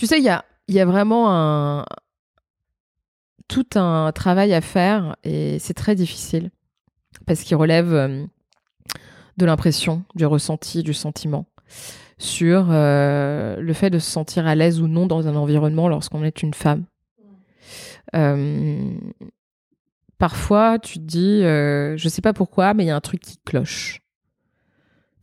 [0.00, 1.84] Tu sais, il y a, y a vraiment un,
[3.48, 6.50] tout un travail à faire et c'est très difficile
[7.26, 8.24] parce qu'il relève euh,
[9.36, 11.44] de l'impression, du ressenti, du sentiment
[12.16, 16.24] sur euh, le fait de se sentir à l'aise ou non dans un environnement lorsqu'on
[16.24, 16.86] est une femme.
[18.16, 18.94] Euh,
[20.16, 23.36] parfois, tu te dis, je sais pas pourquoi, mais il y a un truc qui
[23.44, 24.00] cloche.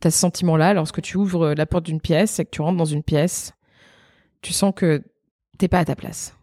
[0.00, 2.78] Tu as ce sentiment-là lorsque tu ouvres la porte d'une pièce et que tu rentres
[2.78, 3.54] dans une pièce,
[4.42, 5.02] tu sens que
[5.58, 6.34] t'es pas à ta place.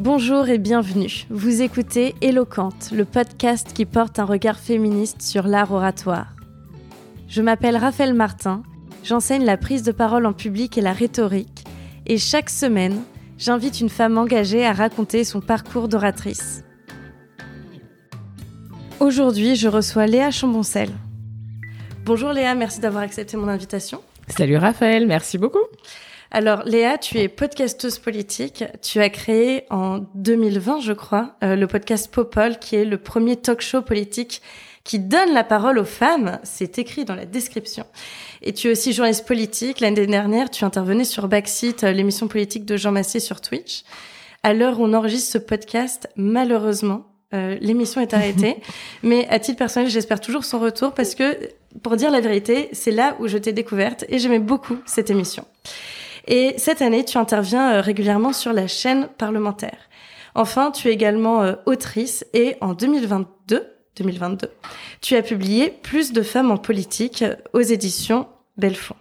[0.00, 1.26] Bonjour et bienvenue.
[1.30, 6.36] Vous écoutez Éloquente, le podcast qui porte un regard féministe sur l'art oratoire.
[7.28, 8.62] Je m'appelle Raphaël Martin,
[9.02, 11.64] j'enseigne la prise de parole en public et la rhétorique,
[12.06, 13.02] et chaque semaine,
[13.36, 16.65] j'invite une femme engagée à raconter son parcours d'oratrice.
[18.98, 20.88] Aujourd'hui, je reçois Léa Chamboncel.
[22.06, 24.00] Bonjour Léa, merci d'avoir accepté mon invitation.
[24.28, 25.64] Salut Raphaël, merci beaucoup.
[26.30, 28.64] Alors Léa, tu es podcasteuse politique.
[28.80, 33.36] Tu as créé en 2020, je crois, euh, le podcast Popol, qui est le premier
[33.36, 34.40] talk show politique
[34.82, 36.38] qui donne la parole aux femmes.
[36.42, 37.84] C'est écrit dans la description.
[38.40, 39.80] Et tu es aussi journaliste politique.
[39.80, 43.82] L'année dernière, tu intervenais sur Backseat, euh, l'émission politique de Jean Massé sur Twitch.
[44.42, 48.56] À l'heure où on enregistre ce podcast, malheureusement, euh, l'émission est arrêtée.
[49.02, 51.36] Mais à titre personnel, j'espère toujours son retour parce que,
[51.82, 55.44] pour dire la vérité, c'est là où je t'ai découverte et j'aimais beaucoup cette émission.
[56.26, 59.78] Et cette année, tu interviens euh, régulièrement sur la chaîne parlementaire.
[60.34, 63.66] Enfin, tu es également euh, autrice et en 2022,
[63.96, 64.50] 2022,
[65.00, 68.26] tu as publié Plus de femmes en politique euh, aux éditions
[68.56, 68.96] Belfond.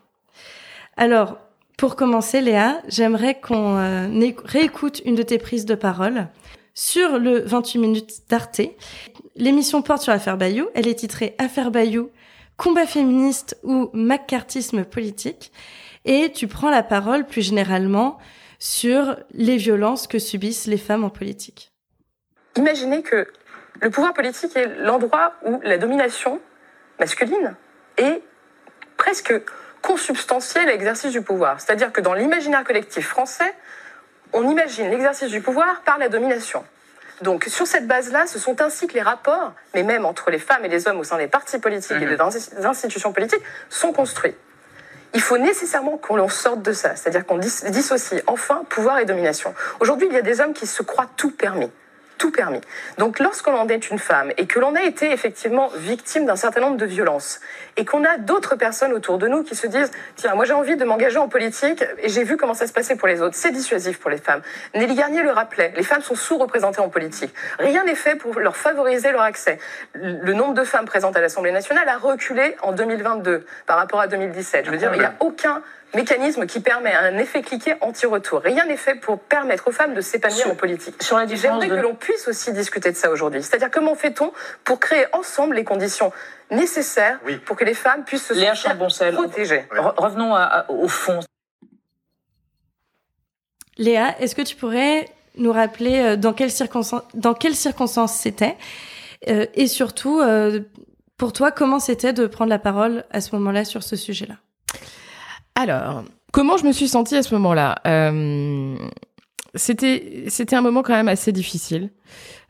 [0.98, 1.38] Alors,
[1.78, 3.76] pour commencer, Léa, j'aimerais qu'on
[4.46, 6.28] réécoute une de tes prises de parole
[6.76, 8.62] sur le 28 minutes d'Arte.
[9.36, 10.68] L'émission porte sur l'affaire Bayou.
[10.76, 12.12] Elle est titrée Affaire Bayou,
[12.58, 15.52] combat féministe ou macartisme politique
[16.04, 18.20] et tu prends la parole plus généralement
[18.60, 21.72] sur les violences que subissent les femmes en politique.
[22.56, 23.28] Imaginez que
[23.82, 26.40] le pouvoir politique est l'endroit où la domination
[27.00, 27.56] masculine
[27.98, 28.22] est
[28.98, 29.34] presque
[29.82, 31.60] consubstantielle à l'exercice du pouvoir.
[31.60, 33.54] C'est-à-dire que dans l'imaginaire collectif français,
[34.36, 36.64] on imagine l'exercice du pouvoir par la domination.
[37.22, 40.64] Donc sur cette base-là, ce sont ainsi que les rapports, mais même entre les femmes
[40.64, 42.18] et les hommes au sein des partis politiques et mhm.
[42.18, 44.36] des institutions politiques, sont construits
[45.16, 49.56] il faut nécessairement qu'on sorte de ça, c'est-à-dire qu'on dissocie enfin pouvoir et domination.
[49.80, 51.72] Aujourd'hui, il y a des hommes qui se croient tout permis
[52.18, 52.62] tout permis.
[52.98, 56.78] Donc lorsqu'on est une femme et que l'on a été effectivement victime d'un certain nombre
[56.78, 57.40] de violences
[57.78, 60.76] et qu'on a d'autres personnes autour de nous qui se disent tiens moi j'ai envie
[60.76, 63.52] de m'engager en politique et j'ai vu comment ça se passait pour les autres, c'est
[63.52, 64.42] dissuasif pour les femmes.
[64.74, 67.34] Nelly Garnier le rappelait, les femmes sont sous-représentées en politique.
[67.60, 69.60] Rien n'est fait pour leur favoriser leur accès.
[69.94, 74.08] Le nombre de femmes présentes à l'Assemblée nationale a reculé en 2022 par rapport à
[74.08, 74.66] 2017.
[74.66, 75.62] Je veux dire, il n'y a aucun
[75.96, 78.42] mécanisme qui permet un effet cliqué anti-retour.
[78.42, 81.02] Rien n'est fait pour permettre aux femmes de s'épanouir en politique.
[81.02, 83.42] Sur la J'aimerais que l'on puisse aussi discuter de ça aujourd'hui.
[83.42, 84.32] C'est-à-dire comment fait-on
[84.64, 86.12] pour créer ensemble les conditions
[86.52, 88.78] nécessaires pour que les femmes puissent se sentir
[89.14, 89.66] protégées.
[89.72, 90.36] Revenons
[90.70, 91.20] au fond.
[93.78, 98.56] Léa, est-ce que tu pourrais nous rappeler euh, dans quelles circonstances, dans quelles circonstances c'était?
[99.28, 100.62] Euh, et surtout euh,
[101.18, 104.36] pour toi comment c'était de prendre la parole à ce moment-là sur ce sujet-là?
[105.56, 107.76] Alors, comment je me suis sentie à ce moment-là?
[107.88, 108.76] Euh,
[109.56, 111.92] C'était un moment quand même assez difficile,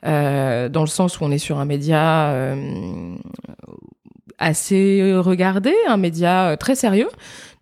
[0.06, 3.16] euh, dans le sens où on est sur un média euh,
[4.40, 7.10] assez regardé, un média très sérieux.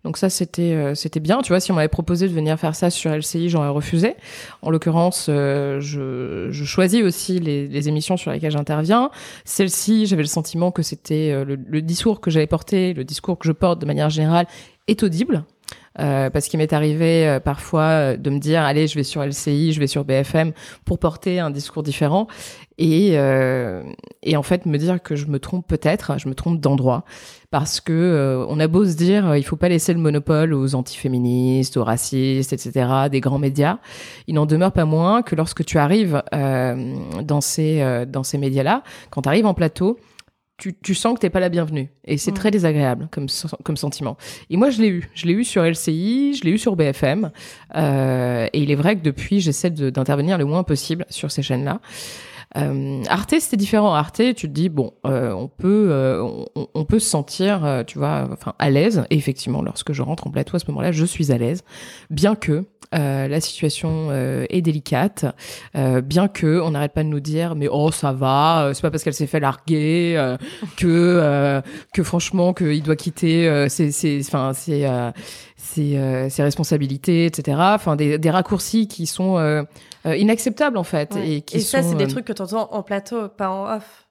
[0.02, 1.60] Donc ça c'était bien, tu vois.
[1.60, 4.16] Si on m'avait proposé de venir faire ça sur LCI, j'aurais refusé.
[4.60, 9.10] En l'occurrence, je, choisis aussi les, les, émissions sur lesquelles j'interviens.
[9.46, 13.46] Celle-ci, j'avais le sentiment que c'était le, le, discours que j'avais porté, le discours que
[13.46, 14.46] je porte de manière générale,
[14.86, 15.44] est audible.
[16.00, 19.24] Euh, parce qu'il m'est arrivé euh, parfois euh, de me dire allez je vais sur
[19.24, 20.50] LCI je vais sur BFM
[20.84, 22.26] pour porter un discours différent
[22.78, 23.84] et euh,
[24.24, 27.04] et en fait me dire que je me trompe peut-être je me trompe d'endroit
[27.52, 31.76] parce que on a beau se dire il faut pas laisser le monopole aux antiféministes
[31.76, 33.78] aux racistes etc des grands médias
[34.26, 38.82] il n'en demeure pas moins que lorsque tu arrives dans ces dans ces médias là
[39.10, 39.96] quand tu arrives en plateau
[40.56, 41.90] tu, tu sens que t'es pas la bienvenue.
[42.04, 42.34] Et c'est mm.
[42.34, 43.26] très désagréable comme,
[43.64, 44.16] comme sentiment.
[44.50, 45.10] Et moi, je l'ai eu.
[45.14, 47.30] Je l'ai eu sur LCI, je l'ai eu sur BFM.
[47.76, 51.80] Euh, et il est vrai que depuis, j'essaie d'intervenir le moins possible sur ces chaînes-là.
[52.56, 53.94] Euh, Arte, c'était différent.
[53.94, 56.22] Arte, tu te dis bon, euh, on peut, euh,
[56.54, 59.04] on, on peut se sentir, euh, tu vois, enfin à l'aise.
[59.10, 61.62] Et effectivement, lorsque je rentre en plateau à ce moment-là, je suis à l'aise,
[62.10, 62.64] bien que
[63.28, 65.24] la situation euh, est délicate,
[65.76, 68.82] euh, bien que on n'arrête pas de nous dire mais oh ça va, euh, c'est
[68.82, 70.36] pas parce qu'elle s'est fait larguer euh,
[70.76, 71.60] que euh,
[71.92, 75.10] que franchement qu'il doit quitter euh, ses ses ses euh,
[75.56, 77.56] ses, euh, ses responsabilités, etc.
[77.60, 79.62] Enfin des, des raccourcis qui sont euh,
[80.06, 81.30] euh, inacceptables en fait Ouais.
[81.36, 83.76] et qui ça, sont, c'est des euh, trucs que tu entends en plateau, pas en
[83.76, 84.03] off.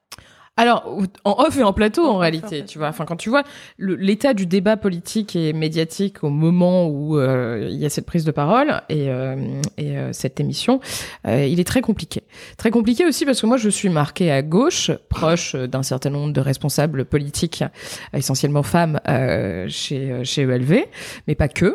[0.56, 2.86] Alors, en off et en plateau, En réalité, tu vois.
[2.86, 3.42] Enfin, quand tu vois
[3.78, 8.24] l'état du débat politique et médiatique au moment où euh, il y a cette prise
[8.24, 10.78] de parole et, euh, et euh, cette émission,
[11.26, 12.22] il est très compliqué.
[12.56, 16.32] Très compliqué aussi parce que moi, je suis marquée à gauche, proche d'un certain nombre
[16.32, 17.64] de responsables politiques,
[18.12, 19.00] essentiellement femmes,
[19.68, 20.84] chez, chez ELV,
[21.26, 21.74] mais pas que,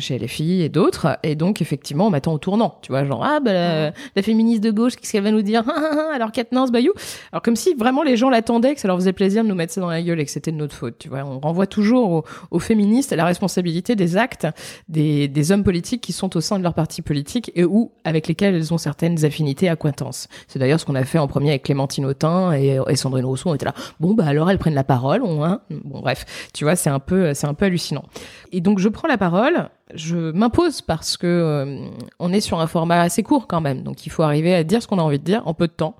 [0.00, 1.18] chez LFI et d'autres.
[1.22, 4.62] Et donc, effectivement, on m'attend au tournant, tu vois, genre, ah, bah, la, la féministe
[4.62, 5.64] de gauche, qu'est-ce qu'elle va nous dire?
[6.14, 6.92] Alors, Katniss Bayou
[7.32, 9.72] alors comme si vraiment les gens l'attendaient, que ça leur faisait plaisir de nous mettre
[9.72, 11.24] ça dans la gueule et que c'était de notre faute, tu vois.
[11.24, 14.46] On renvoie toujours aux, féministes la responsabilité des actes
[14.88, 18.54] des, hommes politiques qui sont au sein de leur parti politique et ou avec lesquels
[18.54, 20.28] elles ont certaines affinités, accointances.
[20.46, 23.50] C'est d'ailleurs ce qu'on a fait en premier avec Clémentine Autain et, Sandrine Rousseau.
[23.50, 25.60] On était là, bon bah alors elles prennent la parole, hein?
[25.70, 28.04] Bon bref, tu vois, c'est un peu, un peu hallucinant.
[28.52, 31.88] Et donc je prends la parole, je m'impose parce que euh,
[32.18, 34.82] on est sur un format assez court quand même, donc il faut arriver à dire
[34.82, 35.96] ce qu'on a envie de dire en peu de temps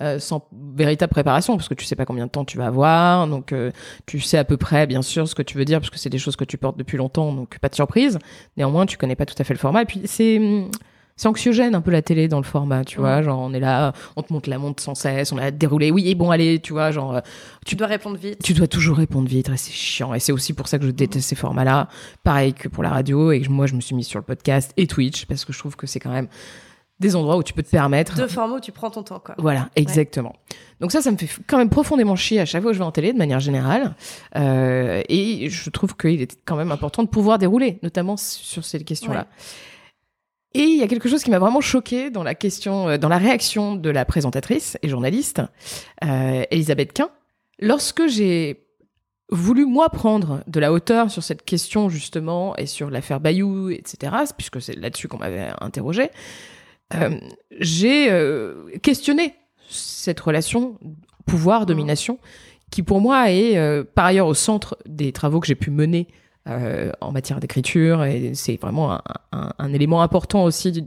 [0.00, 3.26] euh, sans véritable préparation, parce que tu sais pas combien de temps tu vas avoir,
[3.26, 3.70] donc euh,
[4.06, 6.10] tu sais à peu près, bien sûr, ce que tu veux dire, parce que c'est
[6.10, 8.18] des choses que tu portes depuis longtemps, donc pas de surprise.
[8.56, 9.82] Néanmoins, tu connais pas tout à fait le format.
[9.82, 10.40] Et puis c'est
[11.20, 13.92] c'est anxiogène un peu la télé dans le format, tu vois, genre on est là,
[14.16, 16.72] on te monte la montre sans cesse, on a déroulé, oui, et bon allez, tu
[16.72, 17.20] vois, genre euh,
[17.66, 18.42] Tu dois répondre vite.
[18.42, 20.14] tu dois toujours répondre vite, et c'est chiant.
[20.14, 21.88] Et c'est aussi pour ça que je déteste ces formats-là.
[22.24, 24.72] Pareil que pour la radio, et que moi, je me suis mise sur le podcast
[24.78, 26.28] et Twitch, parce que je trouve que c'est quand même
[27.00, 28.14] des endroits où tu peux te permettre.
[28.14, 29.34] Deux formats où tu prends ton temps, quoi.
[29.38, 30.36] Voilà, exactement.
[30.80, 32.84] Donc ça, ça me fait quand même profondément chier à chaque fois que je vais
[32.84, 33.94] en télé, de manière générale.
[34.36, 38.82] Euh, et je trouve qu'il est quand même important de pouvoir dérouler, notamment sur ces
[38.84, 39.26] questions-là.
[40.52, 43.08] Et il y a quelque chose qui m'a vraiment choqué dans la question, euh, dans
[43.08, 45.40] la réaction de la présentatrice et journaliste,
[46.04, 47.10] euh, Elisabeth Quint,
[47.60, 48.66] lorsque j'ai
[49.30, 54.12] voulu moi prendre de la hauteur sur cette question justement et sur l'affaire Bayou, etc.,
[54.36, 56.10] puisque c'est là-dessus qu'on m'avait interrogé,
[57.58, 59.34] j'ai euh, questionné
[59.68, 60.78] cette relation
[61.26, 62.18] pouvoir-domination
[62.70, 66.08] qui pour moi est euh, par ailleurs au centre des travaux que j'ai pu mener
[66.48, 69.02] euh, en matière d'écriture et c'est vraiment un,
[69.32, 70.82] un- un élément important aussi du-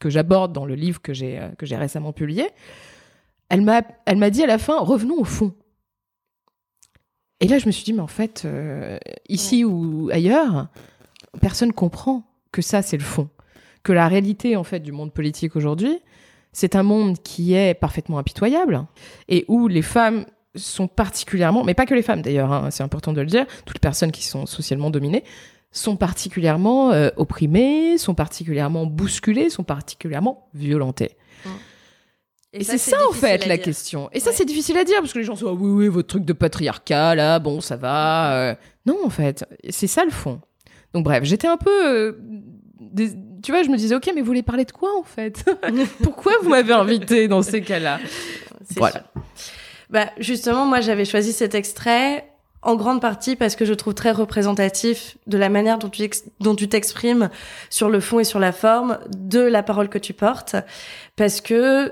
[0.00, 2.48] que, j'aborde dans le livre que j'ai euh, que j'ai récemment publié.
[3.48, 5.54] Elle m'a elle m'a dit à la fin revenons au fond.
[7.40, 8.98] Et là je me suis dit mais en fait euh,
[9.28, 10.68] ici ou ailleurs
[11.40, 13.28] personne comprend que ça c'est le fond,
[13.84, 16.00] que la réalité en fait du monde politique aujourd'hui
[16.54, 18.86] c'est un monde qui est parfaitement impitoyable
[19.28, 20.24] et où les femmes
[20.56, 23.76] sont particulièrement, mais pas que les femmes d'ailleurs, hein, c'est important de le dire, toutes
[23.76, 25.24] les personnes qui sont socialement dominées
[25.72, 31.16] sont particulièrement euh, opprimées, sont particulièrement bousculées, sont particulièrement violentées.
[32.52, 33.64] Et, c'est ça, en fait la dire.
[33.64, 34.08] question.
[34.12, 36.06] Et ça c'est difficile à dire parce que les gens sont ah, oui oui votre
[36.06, 38.36] truc de patriarcat là bon ça va.
[38.36, 38.54] euh.
[38.86, 40.40] Non en fait c'est ça le fond.
[40.92, 42.12] Donc bref j'étais un peu euh,
[43.44, 45.44] tu vois je me disais ok mais vous voulez parler de quoi en fait
[46.02, 48.00] Pourquoi vous m'avez invité dans ces cas-là
[48.76, 48.94] Voilà.
[48.94, 49.22] sûr.
[49.90, 52.26] Bah, justement, moi, j'avais choisi cet extrait
[52.62, 56.24] en grande partie parce que je trouve très représentatif de la manière dont tu ex-
[56.40, 57.28] dont tu t'exprimes
[57.68, 60.56] sur le fond et sur la forme de la parole que tu portes
[61.16, 61.90] parce que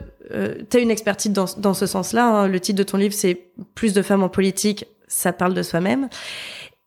[0.70, 2.24] tu as une expertise dans, dans ce sens-là.
[2.24, 2.48] hein.
[2.48, 3.38] Le titre de ton livre, c'est
[3.74, 6.08] Plus de femmes en politique, ça parle de soi-même.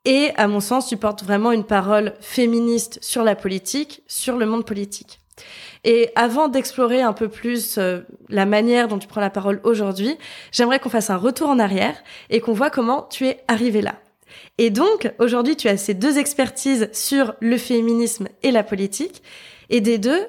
[0.06, 4.46] Et à mon sens, tu portes vraiment une parole féministe sur la politique, sur le
[4.46, 5.20] monde politique.
[5.84, 10.18] Et avant d'explorer un peu plus euh, la manière dont tu prends la parole aujourd'hui,
[10.52, 11.96] j'aimerais qu'on fasse un retour en arrière
[12.30, 13.96] et qu'on voit comment tu es arrivé là.
[14.58, 19.22] Et donc, aujourd'hui, tu as ces deux expertises sur le féminisme et la politique.
[19.70, 20.26] Et des deux,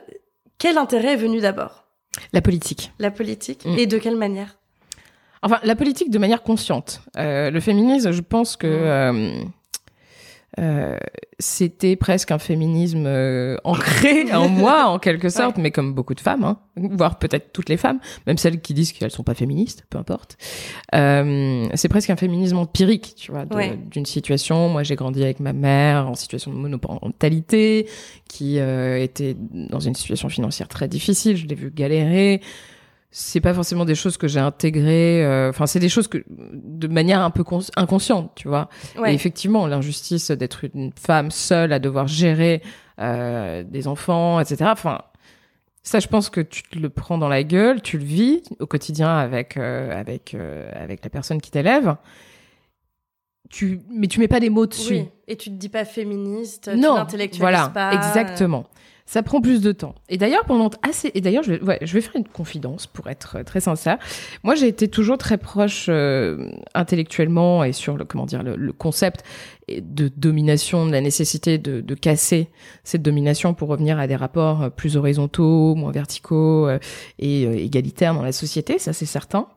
[0.59, 1.85] quel intérêt est venu d'abord?
[2.33, 2.93] La politique.
[2.99, 3.79] La politique Mm.
[3.79, 4.57] Et de quelle manière?
[5.43, 7.03] Enfin, la politique de manière consciente.
[7.17, 9.31] Euh, le féminisme, je pense que euh,
[10.59, 10.97] euh,
[11.39, 16.21] c'était presque un féminisme euh, ancré en moi, en quelque sorte, mais comme beaucoup de
[16.21, 19.85] femmes, hein, voire peut-être toutes les femmes, même celles qui disent qu'elles sont pas féministes,
[19.91, 20.39] peu importe.
[20.95, 23.79] Euh, c'est presque un féminisme empirique, tu vois, Ouais.
[23.91, 24.69] d'une situation.
[24.71, 27.87] Moi, j'ai grandi avec ma mère en situation de monoparentalité,
[28.29, 31.37] qui euh, était dans une situation financière très difficile.
[31.37, 32.41] Je l'ai vu galérer
[33.11, 35.25] c'est pas forcément des choses que j'ai intégrées.
[35.25, 38.69] euh, Enfin, c'est des choses que de manière un peu cons- inconsciente, tu vois.
[39.07, 42.63] Et effectivement, l'injustice d'être une femme seule à devoir gérer
[43.01, 44.71] euh, des enfants, etc.
[44.73, 45.01] Enfin,
[45.83, 48.67] Ça, je pense que tu te le prends dans la gueule, tu le vis au
[48.67, 50.35] quotidien avec, euh, avec,
[50.75, 51.95] avec la personne qui t'élève.
[53.49, 54.93] Tu, mais tu mets pas des mots dessus.
[54.95, 55.09] Oui.
[55.29, 57.93] Et tu te dis pas féministe, tu non, l'intellectualises voilà, pas.
[57.95, 58.67] exactement.
[59.07, 59.95] Ça prend plus de temps.
[60.09, 63.09] Et d'ailleurs, pendant assez, et d'ailleurs, je vais, ouais, je vais faire une confidence pour
[63.09, 63.99] être euh, très sincère.
[64.43, 68.73] Moi, j'ai été toujours très proche euh, intellectuellement et sur le, comment dire, le, le
[68.73, 69.25] concept
[69.69, 72.49] de domination, de la nécessité de, de, casser
[72.85, 76.79] cette domination pour revenir à des rapports euh, plus horizontaux, moins verticaux euh,
[77.19, 78.79] et euh, égalitaires dans la société.
[78.79, 79.49] Ça, c'est certain.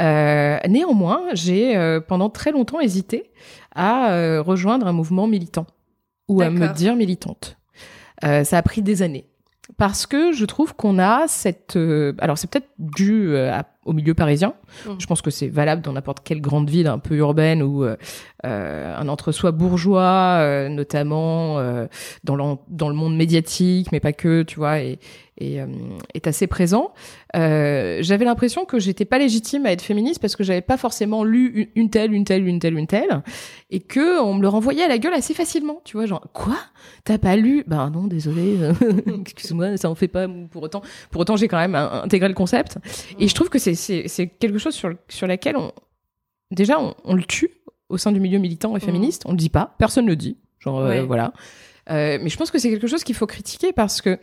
[0.00, 3.30] Euh, néanmoins, j'ai euh, pendant très longtemps hésité
[3.74, 5.66] à euh, rejoindre un mouvement militant
[6.28, 7.58] ou à me dire militante.
[8.24, 9.26] Euh, ça a pris des années
[9.78, 11.76] parce que je trouve qu'on a cette.
[11.76, 14.54] euh, alors c'est peut-être dû euh, à- au milieu parisien.
[14.86, 14.90] Mm.
[14.98, 17.84] Je pense que c'est valable dans n'importe quelle grande ville un peu urbaine ou
[18.44, 21.58] un entre-soi bourgeois, notamment
[22.22, 24.98] dans, dans le monde médiatique, mais pas que, tu vois, et,
[25.42, 25.66] euh,
[26.14, 26.92] est assez présent.
[27.36, 31.24] Euh, j'avais l'impression que j'étais pas légitime à être féministe parce que j'avais pas forcément
[31.24, 33.22] lu une, telle, une telle, une telle, une telle,
[33.70, 36.58] et que on me le renvoyait à la gueule assez facilement, tu vois, genre quoi?
[37.04, 37.64] T'as pas lu?
[37.66, 38.58] Ben non, désolé,
[39.20, 40.82] excuse-moi, ça en fait pas pour autant.
[41.10, 42.78] Pour autant, j'ai quand même intégré le concept,
[43.18, 45.72] et je trouve que c'est quelque chose sur sur laquelle on
[46.50, 47.50] déjà on, on le tue
[47.88, 50.80] au sein du milieu militant et féministe, on le dit pas, personne le dit, genre
[50.80, 51.32] euh, voilà.
[51.90, 54.18] Euh, mais je pense que c'est quelque chose qu'il faut critiquer parce que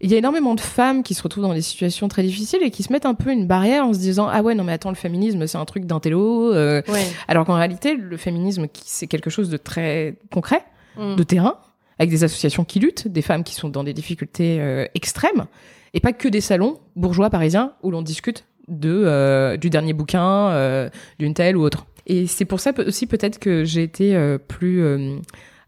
[0.00, 2.70] il y a énormément de femmes qui se retrouvent dans des situations très difficiles et
[2.70, 4.90] qui se mettent un peu une barrière en se disant ah ouais non mais attends
[4.90, 7.06] le féminisme c'est un truc d'intello euh, Ouais.
[7.28, 10.62] alors qu'en réalité le féminisme c'est quelque chose de très concret
[10.98, 11.16] Mm.
[11.16, 11.58] de terrain
[11.98, 15.44] avec des associations qui luttent des femmes qui sont dans des difficultés euh, extrêmes
[15.92, 20.48] et pas que des salons bourgeois parisiens où l'on discute de euh, du dernier bouquin
[20.50, 20.88] euh,
[21.18, 24.82] d'une telle ou autre et c'est pour ça aussi peut-être que j'ai été plus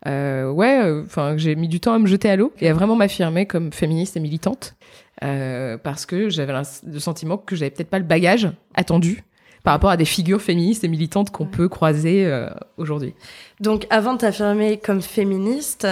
[0.06, 3.46] ouais, enfin, j'ai mis du temps à me jeter à l'eau et à vraiment m'affirmer
[3.46, 4.76] comme féministe et militante
[5.24, 6.52] euh, parce que j'avais
[6.86, 9.24] le sentiment que j'avais peut-être pas le bagage attendu
[9.64, 13.14] par rapport à des figures féministes et militantes qu'on peut croiser euh, aujourd'hui.
[13.60, 15.88] Donc, avant de t'affirmer comme féministe,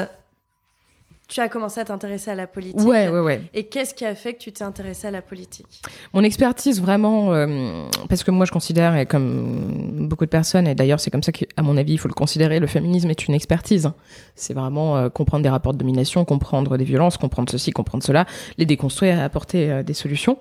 [1.29, 2.87] tu as commencé à t'intéresser à la politique.
[2.87, 3.43] Ouais, ouais, ouais.
[3.53, 5.83] Et qu'est-ce qui a fait que tu t'es intéressée à la politique?
[6.13, 10.75] Mon expertise vraiment, euh, parce que moi je considère, et comme beaucoup de personnes, et
[10.75, 13.35] d'ailleurs c'est comme ça qu'à mon avis il faut le considérer, le féminisme est une
[13.35, 13.91] expertise.
[14.37, 18.25] C'est vraiment euh, comprendre des rapports de domination, comprendre des violences, comprendre ceci, comprendre cela,
[18.57, 20.39] les déconstruire et apporter euh, des solutions.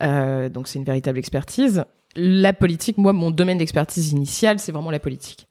[0.00, 1.84] Donc c'est une véritable expertise.
[2.16, 5.48] La politique, moi mon domaine d'expertise initial, c'est vraiment la politique.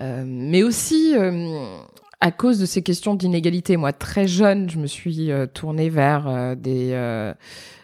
[0.00, 1.78] Euh, mais aussi euh,
[2.20, 3.76] à cause de ces questions d'inégalité.
[3.76, 7.32] Moi, très jeune, je me suis euh, tournée vers euh, des, euh,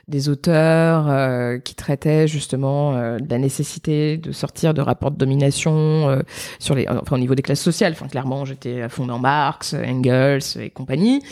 [0.09, 5.17] des auteurs euh, qui traitaient justement euh, de la nécessité de sortir de rapports de
[5.17, 6.21] domination euh,
[6.61, 7.93] sur les, enfin, au niveau des classes sociales.
[7.93, 11.23] Enfin, clairement, j'étais à fond dans Marx, Engels et compagnie.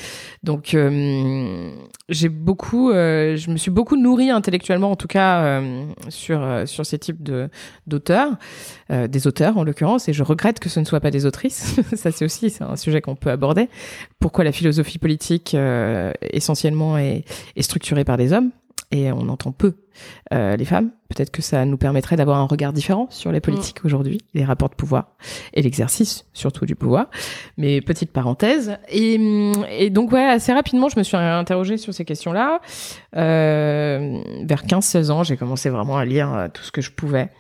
[0.43, 1.71] Donc, euh,
[2.09, 6.85] j'ai beaucoup, euh, je me suis beaucoup nourrie intellectuellement, en tout cas, euh, sur sur
[6.85, 7.49] ces types de
[7.87, 8.33] d'auteurs,
[8.91, 10.09] des auteurs en l'occurrence.
[10.09, 11.81] Et je regrette que ce ne soient pas des autrices.
[11.95, 13.69] Ça, c'est aussi c'est un sujet qu'on peut aborder.
[14.19, 15.57] Pourquoi la philosophie politique
[16.21, 17.25] essentiellement est,
[17.57, 18.51] est structurée par des hommes?
[18.91, 19.75] Et on entend peu
[20.33, 20.91] euh, les femmes.
[21.09, 24.69] Peut-être que ça nous permettrait d'avoir un regard différent sur les politiques aujourd'hui, les rapports
[24.69, 25.13] de pouvoir
[25.53, 27.07] et l'exercice surtout du pouvoir.
[27.57, 28.77] Mais petite parenthèse.
[28.89, 29.15] Et,
[29.71, 32.61] et donc ouais, assez rapidement, je me suis interrogée sur ces questions-là.
[33.17, 37.31] Euh, vers 15-16 ans, j'ai commencé vraiment à lire euh, tout ce que je pouvais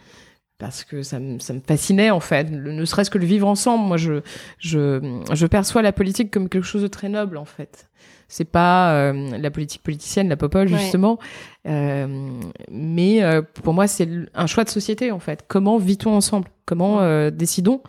[0.59, 3.47] parce que ça me, ça me fascinait en fait, le- ne serait-ce que le vivre
[3.49, 3.85] ensemble.
[3.87, 4.23] Moi, je,
[4.59, 7.89] je, je perçois la politique comme quelque chose de très noble en fait.
[8.35, 10.77] C'est pas euh, la politique politicienne, la popole Ouais.
[10.81, 11.21] justement,
[11.69, 15.45] Euh, mais euh, pour moi c'est un choix de société en fait.
[15.47, 16.49] Comment vit-on ensemble?
[16.67, 16.99] Comment
[17.31, 17.81] décidons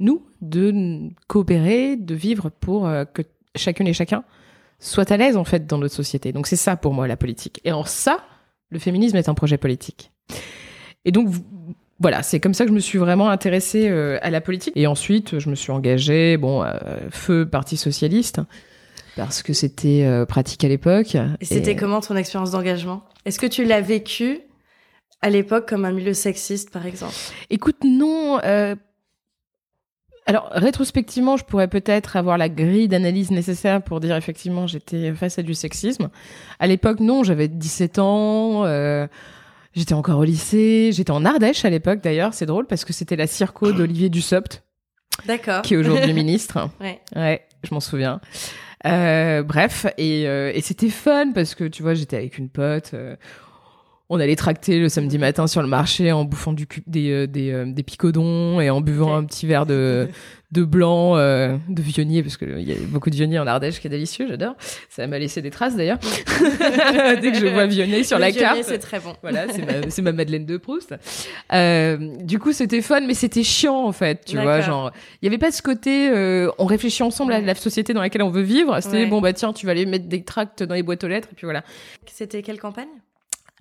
[0.00, 3.22] nous de coopérer, de vivre pour que
[3.54, 4.24] chacune et chacun
[4.80, 6.32] soit à l'aise en fait dans notre société.
[6.32, 7.60] Donc c'est ça pour moi la politique.
[7.64, 8.18] Et en ça,
[8.70, 10.10] le féminisme est un projet politique.
[11.04, 11.28] Et donc
[12.00, 13.86] voilà, c'est comme ça que je me suis vraiment intéressée
[14.20, 14.76] à la politique.
[14.76, 16.64] Et ensuite, je me suis engagée, bon,
[17.10, 18.40] feu Parti socialiste,
[19.16, 21.14] parce que c'était euh, pratique à l'époque.
[21.40, 23.02] Et c'était comment ton expérience d'engagement?
[23.24, 24.40] Est-ce que tu l'as vécu
[25.20, 27.14] à l'époque comme un milieu sexiste, par exemple?
[27.50, 28.40] Écoute, non.
[28.44, 28.74] euh,
[30.26, 35.38] Alors, rétrospectivement, je pourrais peut-être avoir la grille d'analyse nécessaire pour dire effectivement j'étais face
[35.38, 36.10] à du sexisme.
[36.58, 38.64] À l'époque, non, j'avais 17 ans.
[38.64, 39.06] euh,
[39.74, 43.16] J'étais encore au lycée, j'étais en Ardèche à l'époque d'ailleurs, c'est drôle parce que c'était
[43.16, 44.62] la circo d'Olivier Dussopt,
[45.26, 45.62] D'accord.
[45.62, 46.68] qui est aujourd'hui ministre.
[46.78, 47.00] Ouais.
[47.16, 48.20] Ouais, je m'en souviens.
[48.86, 52.94] Euh, bref, et, euh, et c'était fun parce que tu vois, j'étais avec une pote.
[54.14, 57.50] On allait tracter le samedi matin sur le marché en bouffant du des, euh, des,
[57.50, 60.06] euh, des picodons et en buvant un petit verre de,
[60.52, 63.86] de blanc, euh, de vionnier, parce qu'il y a beaucoup de vionnier en Ardèche qui
[63.86, 64.54] est délicieux, j'adore.
[64.90, 65.98] Ça m'a laissé des traces d'ailleurs.
[67.22, 68.64] Dès que je vois vionnet sur Le la vionnet, carte.
[68.64, 69.14] c'est très bon.
[69.22, 69.46] Voilà,
[69.88, 70.94] c'est ma, Madeleine de Proust.
[71.54, 74.60] Euh, du coup, c'était fun, mais c'était chiant en fait, tu vois.
[74.60, 74.90] Genre,
[75.22, 78.22] il y avait pas ce côté, euh, on réfléchit ensemble à la société dans laquelle
[78.22, 78.78] on veut vivre.
[78.80, 79.06] C'était Ouais.
[79.06, 81.34] bon bah tiens, tu vas aller mettre des tracts dans les boîtes aux lettres et
[81.34, 81.62] puis voilà.
[82.06, 82.88] C'était quelle campagne?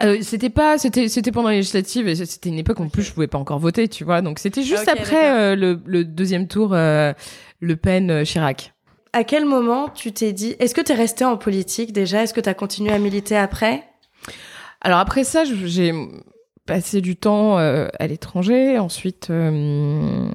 [0.04, 3.04] Euh, c'était pas, c'était, c'était pendant les législatives et c'était une époque où en plus
[3.04, 4.22] je pouvais pas encore voter, tu vois.
[4.22, 7.14] Donc c'était juste après euh, le, le deuxième tour, euh,
[7.60, 8.74] Le Pen Chirac.
[9.14, 12.24] À quel moment tu t'es dit Est-ce que tu es resté en politique déjà?
[12.24, 13.84] Est-ce que tu as continué à militer après?
[14.80, 15.94] Alors après ça, j'ai
[16.66, 18.80] passé du temps à l'étranger.
[18.80, 20.30] Ensuite, ouais,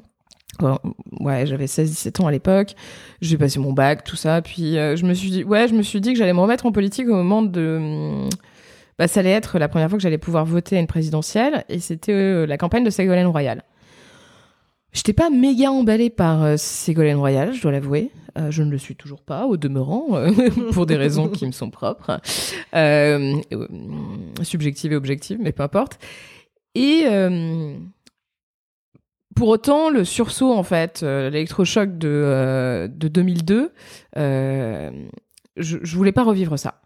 [1.45, 2.75] j'avais 16-17 ans à l'époque.
[3.21, 4.41] J'ai passé mon bac, tout ça.
[4.43, 6.71] Puis je me suis dit, ouais, je me suis dit que j'allais me remettre en
[6.71, 8.27] politique au moment de.
[8.97, 11.79] Bah, ça allait être la première fois que j'allais pouvoir voter à une présidentielle, et
[11.79, 13.63] c'était euh, la campagne de Ségolène Royal.
[14.91, 18.09] J'étais pas méga emballée par euh, Ségolène Royal, je dois l'avouer.
[18.37, 20.07] Euh, je ne le suis toujours pas, au demeurant,
[20.73, 22.19] pour des raisons qui me sont propres,
[24.41, 25.99] subjectives et objectives, mais peu importe.
[26.73, 27.05] Et
[29.35, 33.71] pour autant, le sursaut, en fait, l'électrochoc de, de 2002,
[34.17, 34.89] euh,
[35.57, 36.81] je, je voulais pas revivre ça.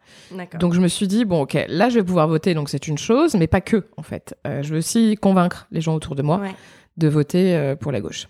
[0.59, 2.97] Donc je me suis dit bon ok là je vais pouvoir voter donc c'est une
[2.97, 6.21] chose mais pas que en fait Euh, je veux aussi convaincre les gens autour de
[6.21, 6.55] moi Ouais.
[6.97, 8.27] de voter euh, pour la gauche.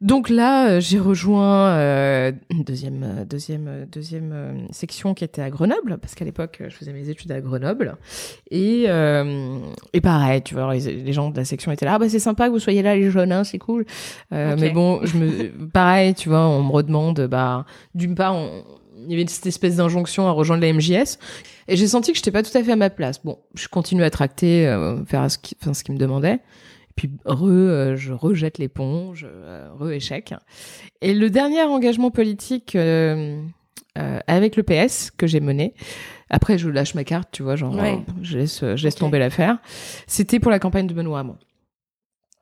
[0.00, 5.98] Donc là, euh, j'ai rejoint euh, une deuxième, deuxième, deuxième section qui était à Grenoble,
[5.98, 7.96] parce qu'à l'époque, je faisais mes études à Grenoble.
[8.52, 8.84] Et,
[9.92, 12.20] et pareil, tu vois, les, les gens de la section étaient là, ah bah c'est
[12.20, 13.84] sympa que vous soyez là, les jeunes, hein, c'est cool.
[14.30, 18.62] Mais bon, je me, pareil, tu vois, on me redemande, bah, d'une part, on-
[19.06, 21.18] il y avait cette espèce d'injonction à rejoindre la MJS.
[21.68, 23.20] Et j'ai senti que j'étais pas tout à fait à ma place.
[23.24, 26.40] Bon, je continue à tracter, euh, faire ce qui, enfin, ce qui me demandait.
[26.96, 30.34] Puis re, euh, je rejette l'éponge, euh, re-échec.
[31.00, 33.40] Et le dernier engagement politique euh,
[34.26, 35.74] avec le PS que j'ai mené,
[36.30, 37.98] après je lâche ma carte, tu vois, genre Ouais.
[38.22, 39.00] je laisse, je laisse Ok.
[39.00, 39.58] tomber l'affaire,
[40.06, 41.36] c'était pour la campagne de Benoît Hamon.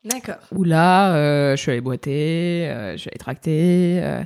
[0.05, 0.37] D'accord.
[0.53, 3.99] Où là, euh, je suis allée boiter, euh, je suis allée tracter.
[4.03, 4.23] euh,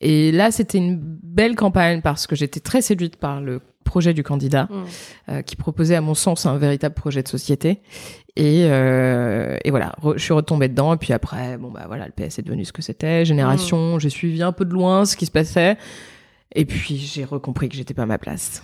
[0.00, 4.22] et là, c'était une belle campagne parce que j'étais très séduite par le projet du
[4.22, 4.84] candidat Mm.
[5.28, 7.80] euh, qui proposait à mon sens un véritable projet de société.
[8.36, 10.94] Et, euh, et voilà, re- je suis retombée dedans.
[10.94, 13.24] Et puis après, bon bah voilà, le PS est devenu ce que c'était.
[13.24, 15.76] Génération, j'ai suivi un peu de loin ce qui se passait.
[16.54, 18.62] Et puis j'ai recompris que j'étais pas à ma place.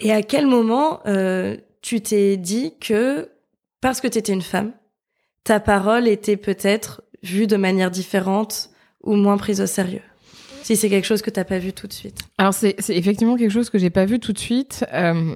[0.00, 3.30] Et à quel moment euh, tu t'es dit que
[3.80, 4.72] parce que tu étais une femme,
[5.44, 8.70] ta parole était peut-être vue de manière différente
[9.02, 10.02] ou moins prise au sérieux?
[10.68, 12.18] Si c'est quelque chose que t'as pas vu tout de suite.
[12.36, 14.84] Alors c'est effectivement quelque chose que j'ai pas vu tout de suite.
[14.92, 15.34] Euh,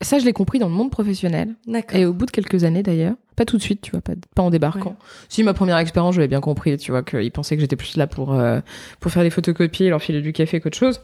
[0.00, 1.54] ça, je l'ai compris dans le monde professionnel.
[1.66, 1.98] D'accord.
[1.98, 4.42] Et au bout de quelques années d'ailleurs, pas tout de suite, tu vois, pas, pas
[4.42, 4.90] en débarquant.
[4.90, 4.96] Ouais.
[5.28, 8.06] Si ma première expérience, j'avais bien compris, tu vois, qu'ils pensaient que j'étais plus là
[8.06, 8.60] pour, euh,
[9.00, 11.02] pour faire des photocopies et leur filer du café qu'autre chose.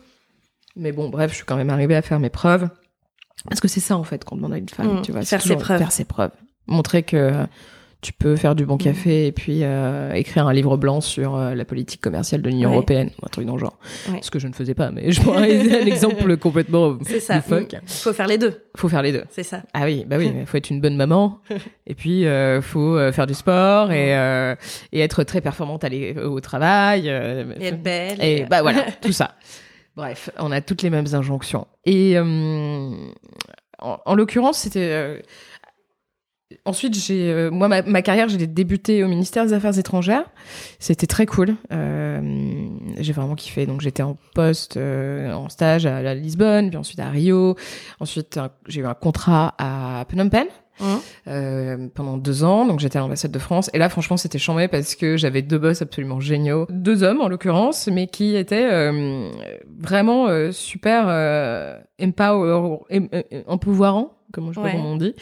[0.74, 2.70] Mais bon, bref, je suis quand même arrivée à faire mes preuves.
[3.46, 5.22] Parce que c'est ça, en fait, qu'on demande à une femme, Mmh, tu vois.
[5.22, 5.78] faire ses toujours preuves.
[5.78, 6.30] Faire ses preuves.
[6.66, 7.44] Montrer que
[8.02, 11.54] tu peux faire du bon café et puis euh, écrire un livre blanc sur euh,
[11.54, 12.74] la politique commerciale de l'Union Ouais.
[12.74, 13.78] européenne, ou un truc dans le genre.
[14.10, 14.18] Ouais.
[14.22, 17.36] Ce que je ne faisais pas, mais je prends un exemple complètement C'est ça.
[17.36, 17.72] loufoque.
[17.74, 17.78] Mm.
[17.86, 18.60] Faut faire les deux.
[18.76, 19.22] Faut faire les deux.
[19.30, 19.62] C'est ça.
[19.72, 21.38] Ah oui, bah oui, il faut être une bonne maman.
[21.86, 24.10] et puis, euh, faut euh, faire du sport et,
[24.92, 27.06] et être très performante à aller au travail.
[27.08, 28.18] Et être belle.
[28.22, 29.36] et bah voilà, tout ça.
[29.96, 31.66] Bref, on a toutes les mêmes injonctions.
[31.84, 35.22] Et en, en l'occurrence, c'était.
[36.64, 40.24] Ensuite, j'ai euh, moi ma, carrière, j'ai débuté au ministère des Affaires étrangères.
[40.78, 41.56] C'était très cool.
[41.72, 42.20] Euh,
[42.98, 43.66] j'ai vraiment kiffé.
[43.66, 47.56] Donc j'étais en poste, euh, en stage à, Lisbonne, puis ensuite à Rio.
[48.00, 48.38] Ensuite,
[48.68, 50.48] j'ai eu un contrat à Phnom Penh
[50.80, 50.98] Hum.
[51.28, 52.66] euh, pendant deux ans.
[52.66, 53.70] Donc j'étais à l'ambassade de France.
[53.74, 57.28] Et là, franchement, c'était chambé parce que j'avais deux boss absolument géniaux, deux hommes en
[57.28, 59.30] l'occurrence, mais qui étaient euh,
[59.78, 61.06] vraiment euh, super
[62.00, 63.08] empower, em-
[63.46, 64.72] empouvoirants, comme je sais pas Ouais.
[64.72, 65.14] comment on dit,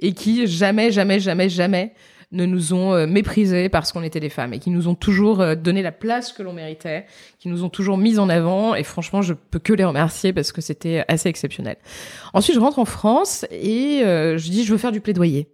[0.00, 1.94] et qui jamais, jamais, jamais, jamais
[2.30, 5.40] ne nous ont euh, méprisés parce qu'on était des femmes et qui nous ont toujours
[5.40, 7.06] euh, donné la place que l'on méritait,
[7.38, 10.52] qui nous ont toujours mis en avant et franchement je peux que les remercier parce
[10.52, 11.76] que c'était assez exceptionnel.
[12.34, 15.48] Ensuite je rentre en France et euh, je dis je veux faire du plaidoyer.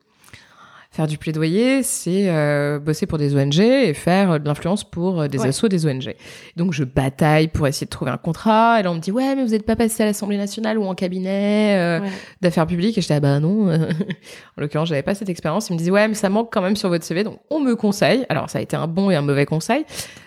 [0.95, 5.27] Faire du plaidoyer, c'est euh, bosser pour des ONG et faire de l'influence pour euh,
[5.27, 5.49] des Ouais.
[5.49, 6.15] assos des ONG.
[6.55, 8.79] Donc je bataille pour essayer de trouver un contrat.
[8.79, 10.85] Et là on me dit ouais mais vous n'êtes pas passé à l'Assemblée nationale ou
[10.85, 12.09] en cabinet euh, Ouais.
[12.43, 12.97] d'affaires publiques?
[12.97, 13.75] Et j'étais ah bah non.
[13.75, 15.69] en l'occurrence j'avais pas cette expérience.
[15.69, 17.25] Ils me disaient ouais mais ça manque quand même sur votre CV.
[17.25, 18.25] Donc on me conseille.
[18.29, 19.85] Alors ça a été un bon et un mauvais conseil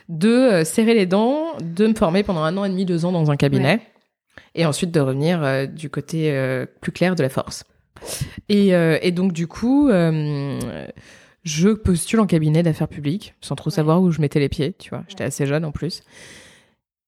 [0.09, 3.31] de serrer les dents, de me former pendant un an et demi, deux ans dans
[3.31, 3.79] un cabinet.
[4.53, 6.29] Et ensuite de revenir euh, du côté
[6.81, 7.63] plus clair de la force.
[8.49, 10.87] Et, euh, et donc, du coup, euh,
[11.43, 13.75] je postule en cabinet d'affaires publiques, sans trop Ouais.
[13.75, 15.03] savoir où je mettais les pieds, tu vois.
[15.07, 16.01] J'étais assez jeune en plus.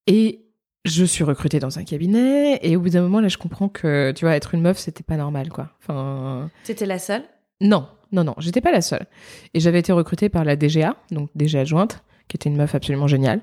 [0.07, 0.41] Et
[0.85, 4.11] je suis recrutée dans un cabinet, et au bout d'un moment, là, je comprends que,
[4.15, 5.69] tu vois, être une meuf, c'était pas normal, quoi.
[5.81, 7.23] Enfin, T'étais la seule?
[7.61, 9.05] Non, non, non, j'étais pas la seule.
[9.53, 13.07] Et j'avais été recrutée par la DGA, donc DG adjointe, qui était une meuf absolument
[13.07, 13.41] géniale,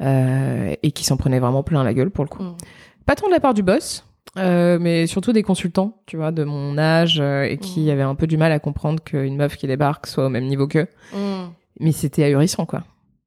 [0.00, 2.42] euh, et qui s'en prenait vraiment plein la gueule pour le coup.
[2.42, 2.56] Mm.
[3.04, 6.44] Pas tant de la part du boss, euh, mais surtout des consultants, tu vois, de
[6.44, 7.90] mon âge, euh, et qui Mm.
[7.90, 10.66] avaient un peu du mal à comprendre qu'une meuf qui débarque soit au même niveau
[10.66, 10.86] qu'eux.
[11.12, 11.46] Mm.
[11.80, 12.84] Mais c'était ahurissant, quoi.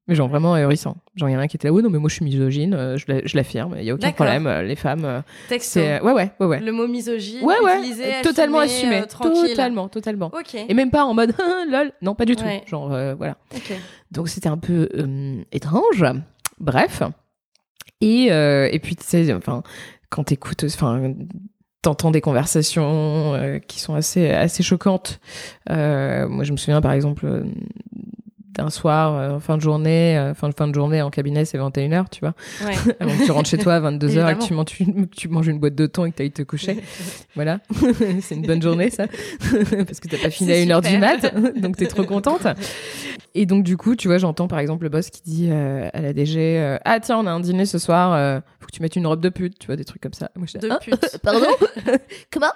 [0.07, 0.97] Mais genre vraiment ahurissant.
[1.15, 2.25] Genre, il y en a un qui était là, oui, non, mais moi je suis
[2.25, 5.23] misogyne, euh, je la- je l'affirme, il y a aucun problème, euh, les femmes,
[5.59, 6.01] c'est.
[6.01, 6.59] Ouais, ouais, ouais, ouais.
[6.59, 9.07] Le mot misogyne, Ouais, ouais, utilisé, totalement assumé, assumé.
[9.07, 9.49] tranquille.
[9.49, 10.31] totalement, totalement.
[10.67, 11.33] Et même pas en mode
[11.71, 12.43] lol, non, pas du tout.
[12.43, 12.63] Ouais.
[12.67, 13.37] Genre, voilà.
[14.11, 14.89] Donc c'était un peu
[15.51, 16.03] étrange.
[16.59, 17.03] Bref.
[18.01, 19.61] Et, euh, et puis, tu sais, enfin,
[20.11, 21.13] quand t'écoutes, enfin,
[21.81, 25.19] t'entends des conversations euh, qui sont assez, assez choquantes.
[25.71, 27.43] Euh, moi, je me souviens, par exemple,
[28.53, 32.05] d'un soir, euh, fin de journée, euh, fin, fin de journée en cabinet, c'est 21h,
[32.09, 32.33] tu vois.
[32.65, 32.75] Ouais.
[33.21, 35.59] Que tu rentres chez toi à 22h et que tu manges, tu, tu manges une
[35.59, 36.77] boîte de thon et que tu ailles te coucher.
[37.35, 37.59] Voilà.
[38.21, 39.07] c'est une bonne journée, ça.
[39.07, 41.59] Parce que t'as pas fini à C'est 1h du mat.
[41.61, 42.45] Donc t'es trop contente.
[43.33, 46.01] Et donc, du coup, tu vois, j'entends par exemple le boss qui dit euh, à
[46.01, 48.81] la DG euh, Ah, tiens, on a un dîner ce soir, euh, faut que tu
[48.81, 50.29] mettes une robe de pute, tu vois, des trucs comme ça.
[50.35, 51.17] Moi, je dis, De Ah, pute.
[51.23, 51.47] Pardon
[52.31, 52.51] Comment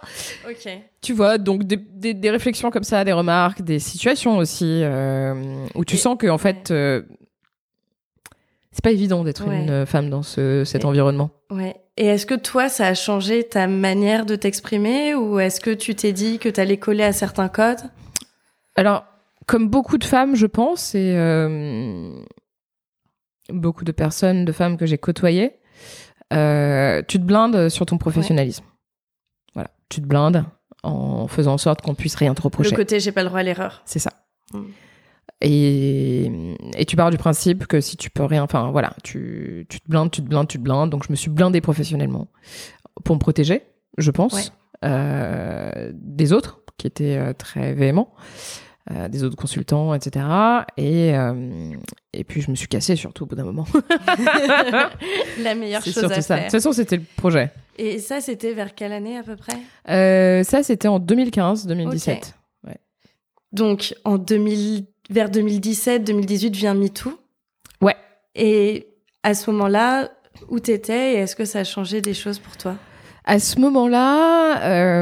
[0.49, 0.69] ok.
[1.05, 5.65] Tu vois, donc des, des, des réflexions comme ça, des remarques, des situations aussi, euh,
[5.75, 7.03] où tu Et- sens que, en fait, euh,
[8.71, 9.61] c'est pas évident d'être Ouais.
[9.63, 11.29] une femme dans ce, cet Et- environnement.
[11.51, 11.75] Ouais.
[11.97, 15.93] Et est-ce que toi, ça a changé ta manière de t'exprimer ou est-ce que tu
[15.93, 17.81] t'es dit que t'allais coller à certains codes?
[18.75, 19.05] Alors,
[19.45, 22.11] comme beaucoup de femmes, je pense, et euh,
[23.49, 25.53] beaucoup de personnes, de femmes que j'ai côtoyées,
[26.33, 28.65] euh, tu te blindes sur ton professionnalisme.
[29.53, 30.45] Voilà, tu te blindes
[30.85, 32.69] en faisant en sorte qu'on puisse rien te reprocher.
[32.71, 33.81] Le côté j'ai pas le droit à l'erreur.
[33.85, 34.11] C'est ça.
[34.53, 34.59] Mm.
[35.41, 36.31] Et,
[36.77, 39.89] et tu pars du principe que si tu peux rien, enfin voilà, tu, tu te
[39.89, 40.89] blindes, tu te blindes, tu te blindes.
[40.89, 42.27] Donc je me suis blindée professionnellement
[43.03, 43.63] pour me protéger,
[43.97, 44.41] je pense, Ouais.
[44.85, 48.13] euh, des autres qui étaient euh, très véhéments,
[48.91, 50.23] euh, des autres consultants, etc.
[50.77, 51.71] Et, euh,
[52.13, 53.65] et puis je me suis cassée surtout au bout d'un moment.
[55.41, 56.17] La meilleure chose à ça.
[56.17, 56.41] De faire.
[56.43, 57.51] toute façon, c'était le projet.
[57.79, 59.57] Et ça, c'était vers quelle année à peu près?
[59.89, 62.33] Euh, ça, c'était en 2015-2017.
[63.53, 67.17] Donc, en 2000, vers 2017-2018 vient MeToo.
[67.81, 67.95] Ouais.
[68.35, 68.87] Et
[69.23, 70.11] à ce moment-là,
[70.49, 72.75] où t'étais et est-ce que ça a changé des choses pour toi?
[73.23, 74.93] À ce moment-là,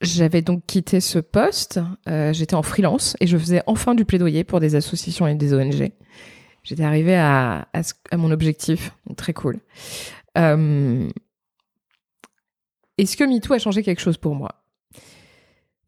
[0.00, 1.80] j'avais donc quitté ce poste.
[2.08, 5.54] euh, J'étais en freelance et je faisais enfin du plaidoyer pour des associations et des
[5.54, 5.92] ONG.
[6.62, 7.68] J'étais arrivée à,
[8.12, 8.92] mon objectif.
[9.16, 9.60] Très cool.
[10.36, 11.08] Euh,
[12.98, 14.62] Est-ce que MeToo a changé quelque chose pour moi?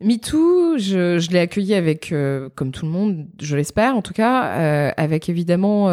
[0.01, 4.93] MeToo, je, l'ai accueilli avec, euh, comme tout le monde, je l'espère en tout cas,
[4.97, 5.89] avec évidemment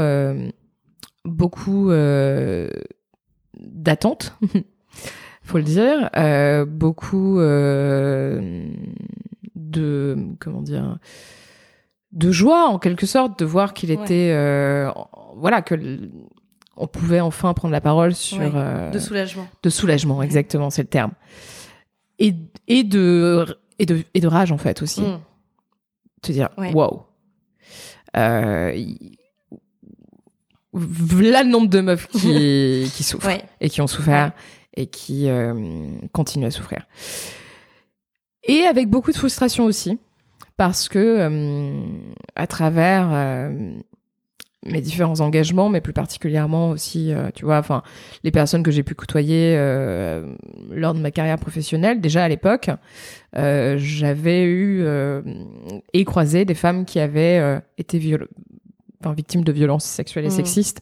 [1.25, 1.89] beaucoup
[3.59, 4.37] d'attentes,
[5.45, 8.67] faut le dire, euh, beaucoup euh,
[9.55, 10.97] de comment dire
[12.11, 13.95] de joie en quelque sorte de voir qu'il Ouais.
[14.03, 14.89] était euh,
[15.35, 15.75] voilà que
[16.77, 19.47] on pouvait enfin prendre la parole sur Ouais, De soulagement.
[19.63, 21.11] de soulagement exactement c'est le terme
[22.19, 22.33] et
[22.67, 23.45] et de
[23.79, 25.19] et de et de rage en fait aussi Mm.
[26.21, 26.73] te dire Ouais.
[26.73, 27.03] waouh
[30.73, 33.29] le nombre de meufs qui qui souffrent
[33.61, 34.31] et qui ont souffert
[34.75, 35.53] et qui euh,
[36.11, 36.85] continuent à souffrir.
[38.43, 39.97] Et avec beaucoup de frustration aussi,
[40.57, 41.81] parce que euh,
[42.35, 43.71] à travers euh,
[44.65, 47.83] mes différents engagements, mais plus particulièrement aussi, euh, tu vois, enfin,
[48.23, 50.35] les personnes que j'ai pu côtoyer euh,
[50.71, 52.69] lors de ma carrière professionnelle, déjà à l'époque,
[53.35, 54.83] euh, j'avais eu
[55.93, 58.17] et croisé des femmes qui avaient été
[59.01, 60.33] enfin, victimes de violences sexuelles et Mhm.
[60.35, 60.81] sexistes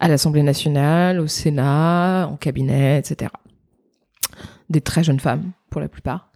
[0.00, 3.30] à l'Assemblée nationale, au Sénat, en cabinet, etc.
[4.68, 6.30] Des très jeunes femmes, pour la plupart.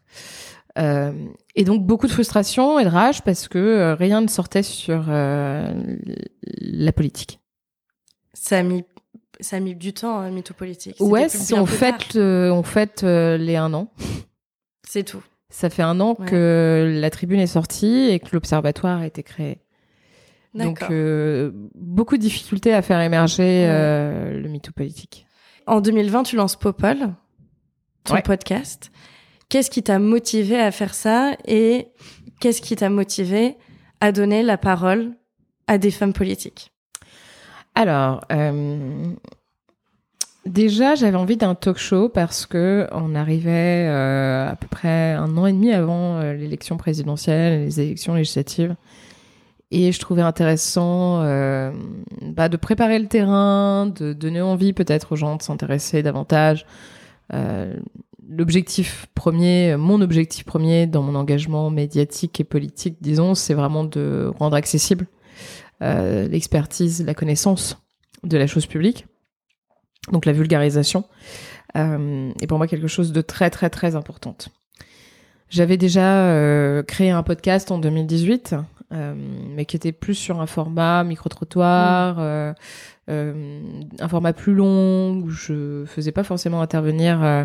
[0.78, 1.12] Euh,
[1.56, 5.06] et donc beaucoup de frustration et de rage parce que euh, rien ne sortait sur
[5.08, 5.74] euh,
[6.60, 7.40] la politique.
[8.32, 8.84] Ça a mis,
[9.40, 10.96] ça a mis du temps, hein, MeToo politique.
[11.00, 13.90] Ouais, on fête, euh, on fête les un an.
[14.86, 15.22] C'est tout.
[15.50, 16.26] Ça fait un an Ouais.
[16.26, 19.58] que la tribune est sortie et que l'observatoire a été créé.
[20.54, 25.26] Donc euh, beaucoup de difficultés à faire émerger euh, le MeToo politique.
[25.66, 27.14] En 2020, tu lances Popol,
[28.04, 28.22] ton Ouais.
[28.22, 28.90] podcast.
[29.48, 31.88] Qu'est-ce qui t'a motivé à faire ça et
[32.40, 33.56] qu'est-ce qui t'a motivé
[34.00, 35.12] à donner la parole
[35.68, 36.72] à des femmes politiques?
[37.74, 39.12] Alors, euh,
[40.46, 45.44] Déjà, j'avais envie d'un talk show parce que on arrivait à peu près un an
[45.46, 48.74] et demi avant l'élection présidentielle, les élections législatives,
[49.70, 51.70] et je trouvais intéressant euh,
[52.22, 56.66] bah, de préparer le terrain, de donner envie peut-être aux gens de s'intéresser davantage.
[57.32, 57.74] Euh,
[58.32, 64.30] L'objectif premier, mon objectif premier dans mon engagement médiatique et politique, disons, c'est vraiment de
[64.38, 65.08] rendre accessible
[65.82, 67.82] euh, l'expertise, la connaissance
[68.22, 69.06] de la chose publique
[70.12, 71.04] donc la vulgarisation,
[71.74, 74.48] est pour moi quelque chose de très très très importante.
[75.50, 78.58] J'avais déjà créé un podcast en 2018, euh,
[78.92, 82.18] mais qui était plus sur un format micro-trottoir, Mm.
[82.20, 82.52] euh,
[83.10, 83.60] euh,
[83.98, 87.44] un format plus long, où je faisais pas forcément intervenir euh,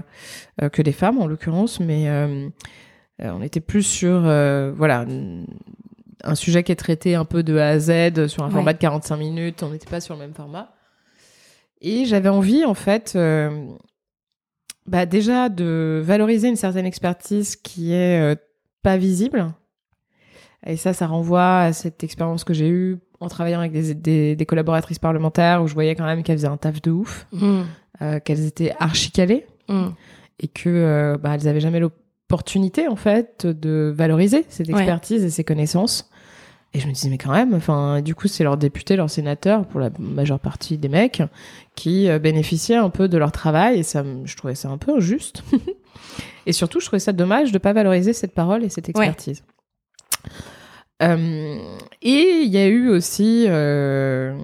[0.61, 2.47] euh, que des femmes en l'occurrence, mais euh,
[3.23, 5.05] euh, on était plus sur euh, voilà
[6.23, 8.53] un sujet qui est traité un peu de A à Z sur un Ouais.
[8.53, 9.61] format de 45 minutes.
[9.63, 10.71] On n'était pas sur le même format.
[11.81, 13.67] Et j'avais envie, en fait, euh,
[14.87, 18.35] bah, déjà de valoriser une certaine expertise qui est euh,
[18.81, 19.51] pas visible.
[20.65, 24.35] Et ça, ça renvoie à cette expérience que j'ai eue en travaillant avec des, des,
[24.35, 27.61] des collaboratrices parlementaires où je voyais quand même qu'elles faisaient un taf de ouf, Mm.
[28.01, 29.87] euh, qu'elles étaient archi calées Mm.
[30.41, 34.73] et que euh, bah, elles avaient jamais l'opportunité en fait de valoriser cette Ouais.
[34.79, 36.09] expertise et ces connaissances.
[36.73, 39.65] Et je me disais mais quand même, enfin du coup c'est leurs députés, leurs sénateurs
[39.65, 41.21] pour la majeure partie des mecs
[41.75, 44.97] qui euh, bénéficiaient un peu de leur travail et ça, je trouvais ça un peu
[44.97, 45.43] injuste.
[46.47, 49.43] et surtout je trouvais ça dommage de pas valoriser cette parole et cette expertise.
[51.03, 51.57] Euh,
[52.01, 54.37] et il y a eu aussi euh,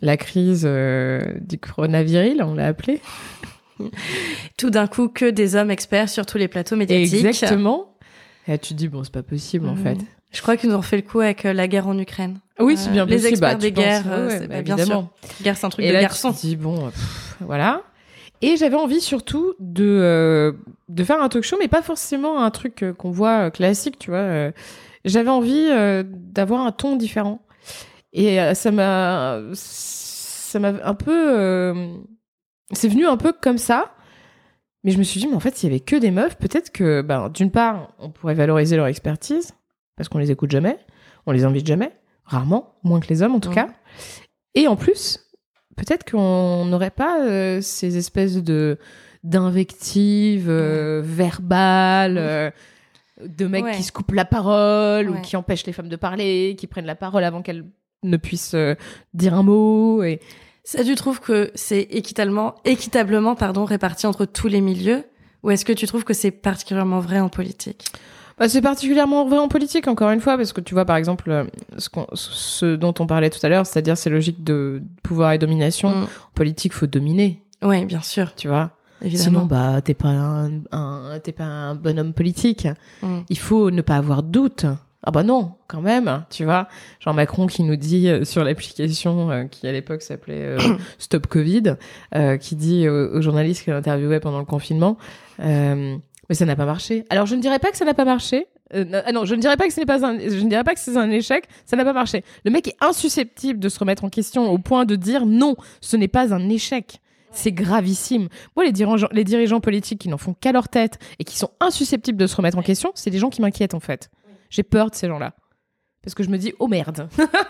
[0.00, 3.00] la crise euh, du coronavirus, on l'a appelé.
[4.56, 7.24] Tout d'un coup, que des hommes experts sur tous les plateaux médiatiques.
[7.26, 7.94] Exactement.
[8.46, 9.82] Et tu te dis, bon, c'est pas possible en Mhm.
[9.84, 9.98] fait.
[10.32, 12.38] Je crois qu'ils nous ont fait le coup avec la guerre en Ukraine.
[12.58, 13.28] Oui, c'est bien les possible.
[13.30, 15.10] experts Bah, des guerres, ouais, bah, bien évidemment.
[15.42, 16.32] Guerre, c'est un truc Et de là, garçon.
[16.32, 17.82] tu te dis, bon, pff, voilà.
[18.42, 20.54] Et j'avais envie surtout de,
[20.88, 24.50] de faire un talk show, mais pas forcément un truc qu'on voit classique, tu vois.
[25.04, 27.40] J'avais envie euh, d'avoir un ton différent.
[28.12, 29.40] Et euh, ça m'a.
[29.54, 31.38] Ça m'a un peu.
[31.38, 31.88] euh,
[32.72, 33.92] C'est venu un peu comme ça.
[34.84, 36.70] Mais je me suis dit, mais en fait, s'il y avait que des meufs, peut-être
[36.70, 39.52] que, ben, d'une part, on pourrait valoriser leur expertise,
[39.96, 40.78] parce qu'on les écoute jamais,
[41.26, 41.90] on les invite jamais,
[42.24, 43.68] rarement, moins que les hommes en tout cas.
[44.54, 45.18] Et en plus,
[45.76, 48.78] peut-être qu'on n'aurait pas ces espèces de
[49.24, 52.52] d'invectives verbales,
[53.26, 53.74] de mecs Ouais.
[53.76, 55.18] qui se coupent la parole Ouais.
[55.18, 57.64] ou qui empêchent les femmes de parler, qui prennent la parole avant qu'elles
[58.04, 58.74] ne puissent euh,
[59.14, 60.02] dire un mot.
[60.02, 60.20] Et
[60.64, 65.04] Ça, tu trouves que c'est équitablement, équitablement pardon, réparti entre tous les milieux
[65.44, 67.84] Ou est-ce que tu trouves que c'est particulièrement vrai en politique?
[68.38, 71.30] Bah, c'est particulièrement vrai en politique, encore une fois, parce que tu vois, par exemple,
[71.30, 71.44] euh,
[71.76, 75.38] ce, qu'on- ce dont on parlait tout à l'heure, c'est-à-dire ces logiques de pouvoir et
[75.38, 75.90] domination.
[75.90, 76.02] Mm.
[76.04, 78.70] En politique, faut dominer, Oui, bien sûr, tu vois?
[79.02, 79.40] Évidemment.
[79.40, 82.66] Sinon, bah, t'es pas un, un- t'es pas un bonhomme politique.
[83.02, 83.18] Mm.
[83.28, 84.66] Il faut ne pas avoir de doute.
[85.04, 86.66] Ah bah non, quand même, tu vois.
[86.98, 90.58] Jean Macron qui nous dit euh, sur l'application euh, qui à l'époque s'appelait euh,
[90.98, 91.76] Stop Covid,
[92.16, 94.98] euh, qui dit aux, aux journalistes qu'il interviewait pendant le confinement,
[95.38, 97.04] mais ça n'a pas marché.
[97.10, 98.46] Alors je ne dirais pas que ça n'a pas marché.
[98.74, 100.64] Non, ah non, je ne dirais pas que ce n'est pas un, je ne dirais
[100.64, 101.44] pas que c'est un échec.
[101.64, 102.22] Ça n'a pas marché.
[102.44, 105.96] Le mec est insusceptible de se remettre en question au point de dire non, ce
[105.96, 107.00] n'est pas un échec.
[107.30, 108.28] C'est gravissime.
[108.56, 111.50] Moi, les dirigeants, les dirigeants politiques qui n'en font qu'à leur tête et qui sont
[111.60, 114.10] insusceptibles de se remettre en question, c'est des gens qui m'inquiètent en fait.
[114.50, 115.34] J'ai peur de ces gens-là.
[116.02, 117.08] Parce que je me dis, oh merde,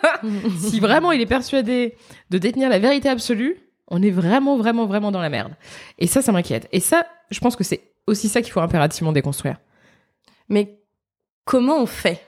[0.59, 1.97] si vraiment il est persuadé
[2.31, 5.55] de détenir la vérité absolue, on est vraiment, vraiment, vraiment dans la merde.
[5.99, 6.69] Et ça, ça m'inquiète.
[6.73, 9.59] Et ça, je pense que c'est aussi ça qu'il faut impérativement déconstruire.
[10.49, 10.79] Mais
[11.45, 12.27] comment on fait?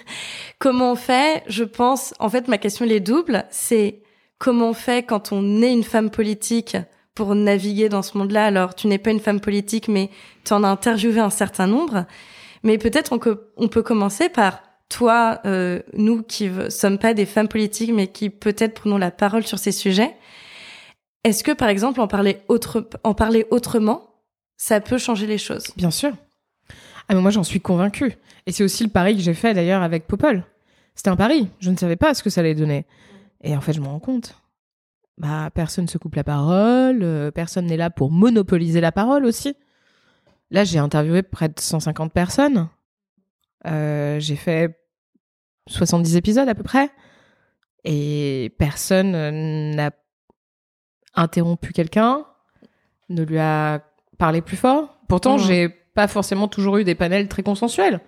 [0.58, 1.42] Comment on fait?
[1.48, 3.46] Je pense, en fait, ma question elle est double.
[3.50, 4.01] C'est
[4.42, 6.76] comment on fait quand on est une femme politique
[7.14, 8.46] pour naviguer dans ce monde-là?
[8.46, 10.10] Alors, tu n'es pas une femme politique, mais
[10.44, 12.06] tu en as interviewé un certain nombre.
[12.64, 17.92] Mais peut-être on, peut commencer par toi, euh, nous qui sommes pas des femmes politiques,
[17.92, 20.12] mais qui peut-être prenons la parole sur ces sujets.
[21.22, 24.10] Est-ce que, par exemple, en parler, autre, en parler autrement,
[24.56, 25.68] ça peut changer les choses?
[25.76, 26.10] Bien sûr.
[27.06, 28.14] Ah, mais moi, j'en suis convaincue.
[28.46, 30.42] Et c'est aussi le pari que j'ai fait d'ailleurs avec Popol.
[30.96, 31.48] C'était un pari.
[31.60, 32.86] Je ne savais pas ce que ça allait donner.
[33.42, 34.36] Et en fait, je me rends compte.
[35.18, 39.54] Bah, personne se coupe la parole, euh, personne n'est là pour monopoliser la parole aussi.
[40.50, 42.68] Là, j'ai interviewé près de 150 personnes.
[43.66, 44.78] Euh, j'ai fait
[45.68, 46.90] 70 épisodes à peu près.
[47.84, 49.30] Et personne euh,
[49.74, 49.90] n'a
[51.14, 52.24] interrompu quelqu'un,
[53.08, 53.82] ne lui a
[54.18, 54.98] parlé plus fort.
[55.08, 55.44] Pourtant, Mhm.
[55.44, 58.00] j'ai pas forcément toujours eu des panels très consensuels.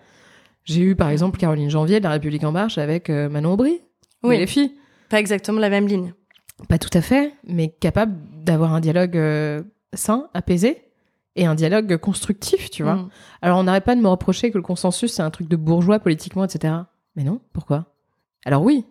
[0.64, 3.80] J'ai eu, par exemple, Caroline Janvier de La République En Marche avec Manon Aubry.
[4.22, 4.38] Oui.
[4.38, 4.72] les filles.
[5.14, 6.12] Pas exactement la même ligne.
[6.68, 10.82] Pas tout à fait, mais capable d'avoir un dialogue euh, sain, apaisé,
[11.36, 12.96] et un dialogue constructif, tu vois.
[12.96, 13.08] Mm.
[13.40, 16.00] Alors on n'arrête pas de me reprocher que le consensus c'est un truc de bourgeois
[16.00, 16.74] politiquement, etc.
[17.14, 17.94] Mais non, pourquoi?
[18.44, 18.86] Alors oui,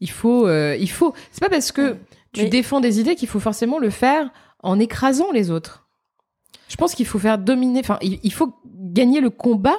[0.00, 1.14] il faut, euh, il faut.
[1.32, 1.96] C'est pas parce que
[2.34, 4.28] tu Mais- défends des idées qu'il faut forcément le faire
[4.62, 5.86] en écrasant les autres.
[6.68, 7.80] Je pense qu'il faut faire dominer.
[7.80, 9.78] Enfin, il faut gagner le combat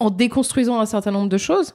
[0.00, 1.74] en déconstruisant un certain nombre de choses,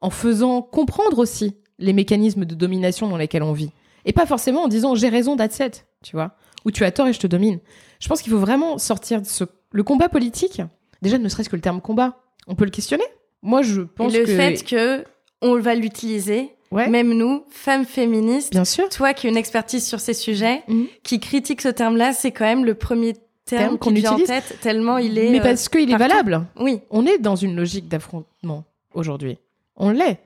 [0.00, 3.70] en faisant comprendre aussi les mécanismes de domination dans lesquels on vit,
[4.04, 6.32] et pas forcément en disant j'ai raison, that's it, tu vois,
[6.64, 7.58] ou tu as tort et je te domine.
[8.00, 10.60] Je pense qu'il faut vraiment sortir de ce le combat politique.
[11.00, 13.04] Déjà, ne serait-ce que le terme combat, on peut le questionner.
[13.42, 15.04] Moi, je pense Et le que fait que
[15.40, 18.88] on va l'utiliser, ouais, même nous, femmes féministes, bien sûr.
[18.90, 20.86] toi qui as une expertise sur ces sujets, Mhm.
[21.02, 23.22] qui critique ce terme-là, c'est quand même le premier terme,
[23.64, 24.08] Terme qu'on utilise.
[24.10, 25.30] en tête, tellement il est...
[25.30, 26.46] Mais euh, parce qu'il est valable.
[26.60, 29.38] Oui, On est dans une logique d'affrontement aujourd'hui.
[29.76, 30.20] On l'est.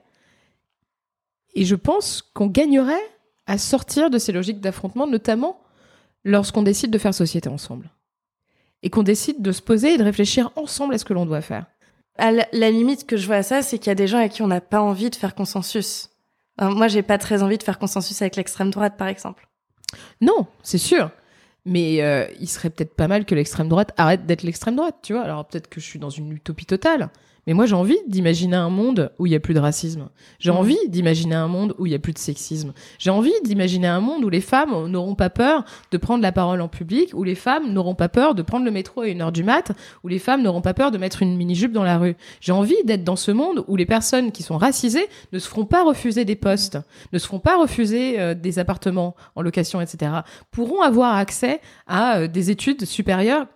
[1.57, 2.93] Et je pense qu'on gagnerait
[3.47, 5.59] à sortir de ces logiques d'affrontement, notamment
[6.23, 7.89] lorsqu'on décide de faire société ensemble.
[8.83, 11.41] Et qu'on décide de se poser et de réfléchir ensemble à ce que l'on doit
[11.41, 11.65] faire.
[12.19, 14.33] à la, limite que je vois à ça, c'est qu'il y a des gens avec
[14.33, 16.11] qui on n'a pas envie de faire consensus.
[16.61, 19.47] Euh, moi, j'ai pas très envie de faire consensus avec l'extrême droite, par exemple.
[20.21, 21.09] Non, c'est sûr.
[21.65, 25.13] Mais euh, il serait peut-être pas mal que l'extrême droite arrête d'être l'extrême droite, tu
[25.13, 25.23] vois.
[25.23, 27.09] Alors peut-être que je suis dans une utopie totale.
[27.47, 30.09] Mais moi, j'ai envie d'imaginer un monde où il y a plus de racisme.
[30.37, 30.57] J'ai Mhm.
[30.57, 32.73] envie d'imaginer un monde où il y a plus de sexisme.
[32.99, 36.59] J'ai envie d'imaginer un monde où les femmes n'auront pas peur de prendre la parole
[36.59, 39.31] en public, où les femmes n'auront pas peur de prendre le métro à une heure
[39.31, 39.71] du mat,
[40.03, 42.15] où les femmes n'auront pas peur de mettre une mini-jupe dans la rue.
[42.41, 45.65] J'ai envie d'être dans ce monde où les personnes qui sont racisées ne se feront
[45.65, 46.77] pas refuser des postes,
[47.13, 50.11] ne se feront pas refuser euh, des appartements en location, etc.
[50.51, 53.47] Pourront avoir accès à euh, des études supérieures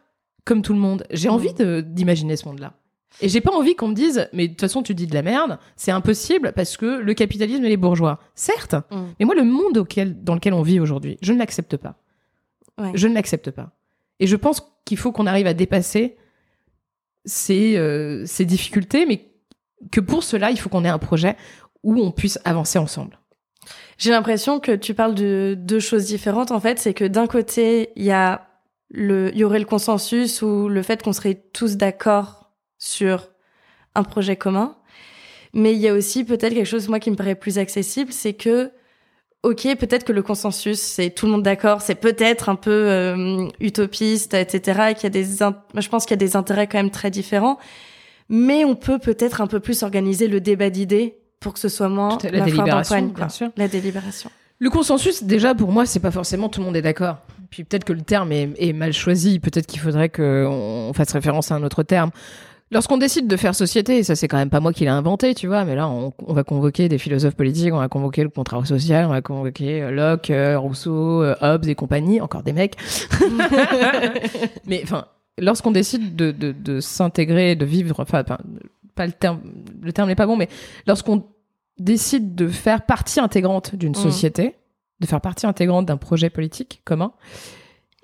[0.45, 1.03] comme tout le monde.
[1.11, 1.35] J'ai Mhm.
[1.35, 2.71] envie d'imaginer ce monde-là.
[3.19, 5.21] Et j'ai pas envie qu'on me dise, mais de toute façon, tu dis de la
[5.21, 8.19] merde, c'est impossible parce que le capitalisme et les bourgeois.
[8.35, 8.95] Certes, Mm.
[9.19, 11.95] mais moi, le monde auquel, dans lequel on vit aujourd'hui, je ne l'accepte pas.
[12.79, 12.91] Ouais.
[12.95, 13.71] Je ne l'accepte pas.
[14.19, 16.15] Et je pense qu'il faut qu'on arrive à dépasser
[17.25, 19.27] ces, euh, ces difficultés, mais
[19.91, 21.35] que pour cela, il faut qu'on ait un projet
[21.83, 23.19] où on puisse avancer ensemble.
[23.97, 26.51] J'ai l'impression que tu parles de deux choses différentes.
[26.51, 28.47] En fait, c'est que d'un côté, il y a
[28.89, 32.40] le, il y aurait le consensus ou le fait qu'on serait tous d'accord
[32.81, 33.29] sur
[33.95, 34.75] un projet commun.
[35.53, 38.33] Mais il y a aussi peut-être quelque chose, moi, qui me paraît plus accessible, c'est
[38.33, 38.71] que,
[39.43, 43.47] ok, peut-être que le consensus, c'est tout le monde d'accord, c'est peut-être un peu euh,
[43.59, 44.81] utopiste, etc.
[44.91, 47.11] Et qu'il y a des, je pense qu'il y a des intérêts quand même très
[47.11, 47.59] différents.
[48.29, 51.89] Mais on peut peut-être un peu plus organiser le débat d'idées pour que ce soit
[51.89, 53.49] moins la délibération, bien sûr.
[53.57, 54.31] La délibération.
[54.59, 57.17] Le consensus, déjà, pour moi, c'est pas forcément tout le monde est d'accord.
[57.49, 59.39] Puis peut-être que le terme est, est mal choisi.
[59.39, 62.11] Peut-être qu'il faudrait qu'on fasse référence à un autre terme.
[62.73, 65.35] Lorsqu'on décide de faire société, et ça c'est quand même pas moi qui l'ai inventé,
[65.35, 68.29] tu vois, mais là on, on va convoquer des philosophes politiques, on va convoquer le
[68.29, 72.53] contrat social, on va convoquer euh, Locke, euh, Rousseau, euh, Hobbes et compagnie, encore des
[72.53, 72.75] mecs.
[74.65, 75.05] mais enfin,
[75.37, 79.41] lorsqu'on décide de, de, de s'intégrer, de vivre, enfin, pas le terme,
[79.81, 80.47] le terme n'est pas bon, mais
[80.87, 81.25] lorsqu'on
[81.79, 83.95] décide de faire partie intégrante d'une Mhm.
[84.01, 84.55] société,
[84.99, 87.11] de faire partie intégrante d'un projet politique commun,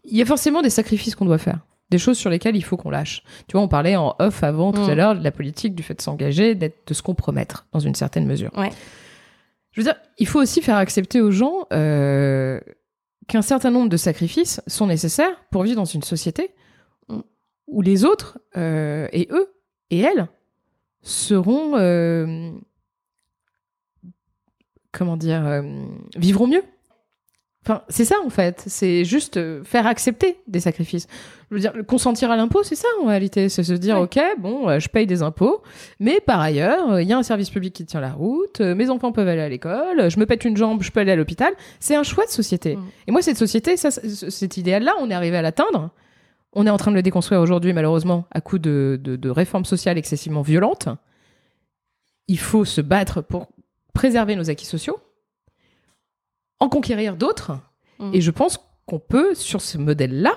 [0.04, 2.76] il y a forcément des sacrifices qu'on doit faire, des choses sur lesquelles il faut
[2.78, 3.24] qu'on lâche.
[3.48, 4.90] Tu vois, on parlait en off avant tout Mhm.
[4.90, 7.96] à l'heure de la politique, du fait de s'engager, d'être, de se compromettre dans une
[7.96, 8.52] certaine mesure.
[8.58, 8.72] Ouais.
[9.72, 12.60] Je veux dire, il faut aussi faire accepter aux gens euh,
[13.28, 16.50] qu'un certain nombre de sacrifices sont nécessaires pour vivre dans une société
[17.10, 17.20] Mm.
[17.68, 19.54] où les autres euh, et eux
[19.90, 20.28] et elles
[21.02, 22.52] seront euh,
[24.92, 25.64] comment dire
[26.18, 26.64] vivront mieux.
[27.68, 28.64] Enfin, c'est ça en fait.
[28.68, 31.06] C'est juste euh, faire accepter des sacrifices.
[31.52, 33.50] Je veux dire, consentir à l'impôt, c'est ça en réalité.
[33.50, 35.62] C'est se dire, ok, bon, euh, je paye des impôts,
[36.00, 38.90] mais par ailleurs, euh, il y a un service public qui tient la route, mes
[38.90, 41.52] enfants peuvent aller à l'école, je me pète une jambe, je peux aller à l'hôpital.
[41.82, 42.78] C'est un choix de société.
[42.78, 42.84] Mm.
[43.08, 45.90] Et moi, cette société, ça, cet idéal-là, on est arrivé à l'atteindre.
[46.54, 49.66] On est en train de le déconstruire aujourd'hui, malheureusement, à coup de, de, de réformes
[49.66, 50.88] sociales excessivement violentes.
[52.30, 53.48] Il faut se battre pour
[53.94, 55.00] préserver nos acquis sociaux,
[56.60, 57.54] en conquérir d'autres.
[58.00, 58.12] Mm.
[58.14, 60.34] Et je pense qu'on peut, sur ce modèle-là,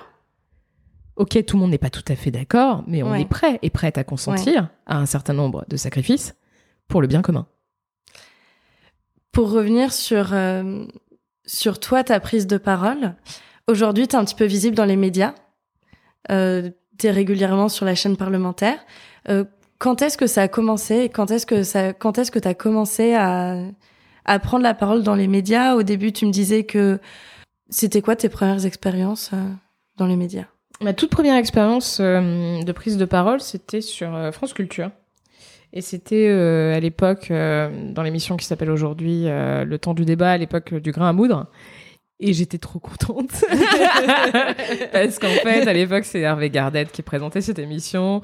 [1.15, 3.21] ok, tout le monde n'est pas tout à fait d'accord, mais on Ouais.
[3.21, 6.35] est prêt et prête à consentir à un certain nombre de sacrifices
[6.87, 7.47] pour le bien commun.
[9.31, 10.85] Pour revenir sur, euh,
[11.45, 13.15] sur toi, ta prise de parole,
[13.67, 15.33] aujourd'hui, tu es un petit peu visible dans les médias.
[16.31, 18.77] Euh, tu es régulièrement sur la chaîne parlementaire.
[19.29, 19.45] Euh,
[19.77, 22.47] quand est-ce que ça a commencé et quand est-ce que ça, quand est-ce que tu
[22.47, 23.55] as commencé à,
[24.25, 26.99] à prendre la parole dans les médias Au début, tu me disais que
[27.69, 29.37] c'était quoi tes premières expériences euh,
[29.97, 30.45] dans les médias?
[30.81, 34.91] Ma toute première expérience euh, de prise de parole, c'était sur euh, France Culture.
[35.73, 40.73] Et c'était à l'époque, dans l'émission qui s'appelle aujourd'hui Le temps du débat, à l'époque
[40.73, 41.47] du grain à moudre.
[42.23, 43.31] Et j'étais trop contente.
[44.91, 48.21] Parce qu'en fait, à l'époque, c'est Hervé Gardette qui présentait cette émission.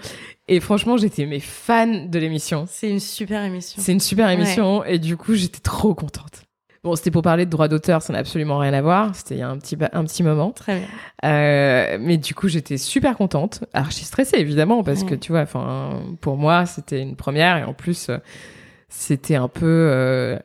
[0.47, 2.65] Et franchement, j'étais mes fan de l'émission.
[2.69, 3.81] C'est une super émission.
[3.81, 4.83] C'est une super émission.
[4.85, 6.43] Et du coup, j'étais trop contente.
[6.83, 9.15] Bon, c'était pour parler de droit d'auteur, ça n'a absolument rien à voir.
[9.15, 10.51] C'était il y a un petit, un petit moment.
[10.51, 10.87] Très bien.
[11.25, 16.01] Euh, mais du coup, j'étais super contente, archi stressée évidemment, parce que tu vois, enfin,
[16.21, 18.19] pour moi, c'était une première et en plus, euh,
[18.89, 20.37] c'était un peu euh,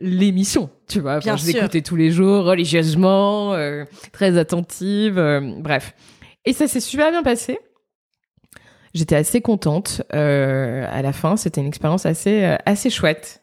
[0.00, 1.16] l'émission, tu vois.
[1.16, 5.94] Enfin, Bien je l'écoutais tous les jours, religieusement, euh, très attentive, euh, bref.
[6.44, 7.58] Et ça s'est super bien passé.
[8.94, 11.36] J'étais assez contente euh, à la fin.
[11.36, 13.42] C'était une expérience assez euh, assez chouette.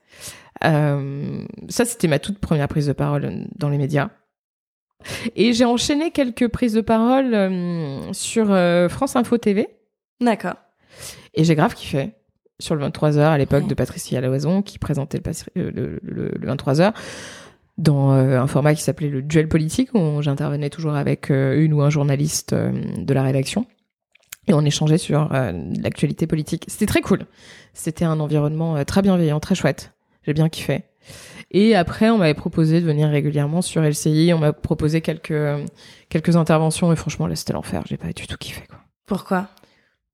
[0.62, 4.10] Ça, c'était ma toute première prise de parole dans les médias.
[5.36, 8.47] Et j'ai enchaîné quelques prises de parole sur
[8.89, 9.68] France Info TV.
[10.20, 10.55] D'accord.
[11.36, 12.14] Et j'ai grave kiffé.
[12.60, 13.70] Sur le 23h à l'époque Ouais.
[13.70, 16.93] de Patricia Loison, qui présentait le, pas- euh, le, le- le 23h,
[17.78, 21.74] dans euh, un format qui s'appelait le duel politique, où j'intervenais toujours avec euh, une
[21.74, 23.68] ou un journaliste euh, de la rédaction.
[24.47, 25.28] Et on échangeait sur
[25.84, 26.64] l'actualité politique.
[26.70, 27.26] C'était très cool.
[27.74, 29.91] C'était un environnement très bienveillant, très chouette.
[30.26, 30.84] J'ai bien kiffé.
[31.51, 34.32] Et après, on m'avait proposé de venir régulièrement sur LCI.
[34.34, 35.34] On m'a proposé quelques,
[36.08, 36.93] quelques interventions.
[36.93, 37.84] Et franchement, là, c'était l'enfer.
[37.89, 39.49] J'ai pas du tout kiffé, quoi Pourquoi?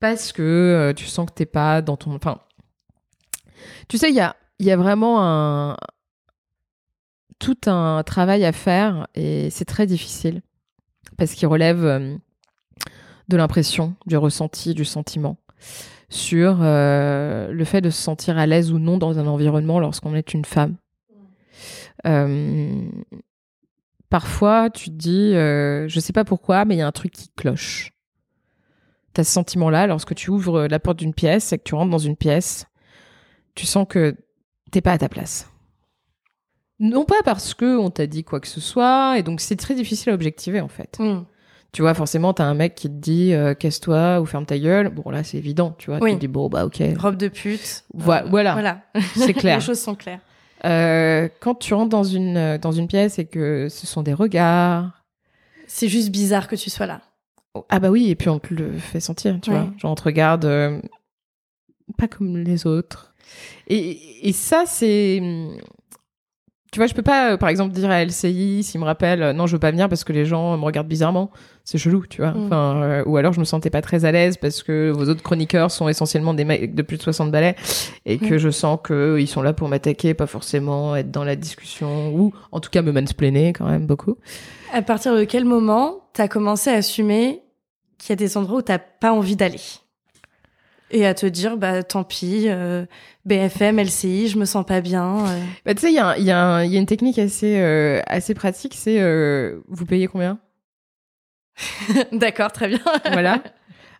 [0.03, 2.13] Parce que euh, tu sens que t'es pas dans ton.
[2.13, 2.39] Enfin,
[3.87, 5.77] tu sais, il y a, y a vraiment un
[7.39, 10.41] tout un travail à faire et c'est très difficile
[11.17, 12.17] parce qu'il relève euh,
[13.29, 15.37] de l'impression, du ressenti, du sentiment
[16.09, 20.15] sur euh, le fait de se sentir à l'aise ou non dans un environnement lorsqu'on
[20.15, 20.75] est une femme.
[22.05, 22.89] Euh,
[24.09, 27.29] parfois, tu te dis, je sais pas pourquoi, mais il y a un truc qui
[27.37, 27.93] cloche.
[29.13, 31.97] T'as ce sentiment-là lorsque tu ouvres la porte d'une pièce et que tu rentres dans
[31.97, 32.65] une pièce,
[33.55, 34.15] tu sens que
[34.71, 35.49] t'es pas à ta place.
[36.79, 39.75] Non pas parce que on t'a dit quoi que ce soit, et donc c'est très
[39.75, 40.97] difficile à objectiver en fait.
[40.99, 41.23] Hmm.
[41.71, 44.89] Tu vois, forcément, t'as un mec qui te dit euh, casse-toi ou ferme ta gueule.
[44.89, 45.99] Bon, là, c'est évident, tu vois.
[46.01, 46.11] Oui.
[46.11, 47.83] Tu te dis bon, bah ok, Robe de pute.
[47.95, 48.53] Euh, voilà.
[48.53, 48.81] Voilà.
[49.15, 49.57] c'est clair.
[49.57, 50.19] Les choses sont claires.
[50.65, 54.13] Euh, quand tu rentres dans une euh, dans une pièce et que ce sont des
[54.13, 55.03] regards,
[55.67, 57.01] C'est juste bizarre que tu sois là.
[57.69, 59.57] Ah bah oui, et puis on te le fait sentir, tu Ouais.
[59.57, 59.69] vois.
[59.77, 60.79] Genre on te regarde euh,
[61.97, 63.13] pas comme les autres.
[63.67, 65.21] Et, et ça, c'est
[66.71, 69.31] tu vois, je peux pas, euh, par exemple, dire à LCI s'ils me rappellent, euh,
[69.31, 71.29] non, je veux pas venir parce que les gens me regardent bizarrement.
[71.63, 72.31] C'est chelou, tu vois.
[72.31, 72.45] Mm.
[72.47, 75.21] Enfin, euh, ou alors je me sentais pas très à l'aise parce que vos autres
[75.21, 77.55] chroniqueurs sont essentiellement des mecs de plus de 60 balais
[78.07, 78.37] et que Mm.
[78.39, 82.33] je sens que ils sont là pour m'attaquer, pas forcément être dans la discussion ou
[82.51, 84.17] en tout cas me mansplainer quand même beaucoup.
[84.73, 87.42] À partir de quel moment t'as commencé à assumer
[88.03, 89.59] qu'il y a des endroits où t'as pas envie d'aller
[90.91, 92.85] et à te dire bah tant pis euh,
[93.25, 95.43] BFM LCI je me sens pas bien euh.
[95.65, 98.99] Bah, tu sais, il y a, y, y une technique assez, euh, assez pratique, c'est
[99.67, 100.39] vous payez combien?
[102.11, 102.79] D'accord très bien
[103.11, 103.41] Voilà.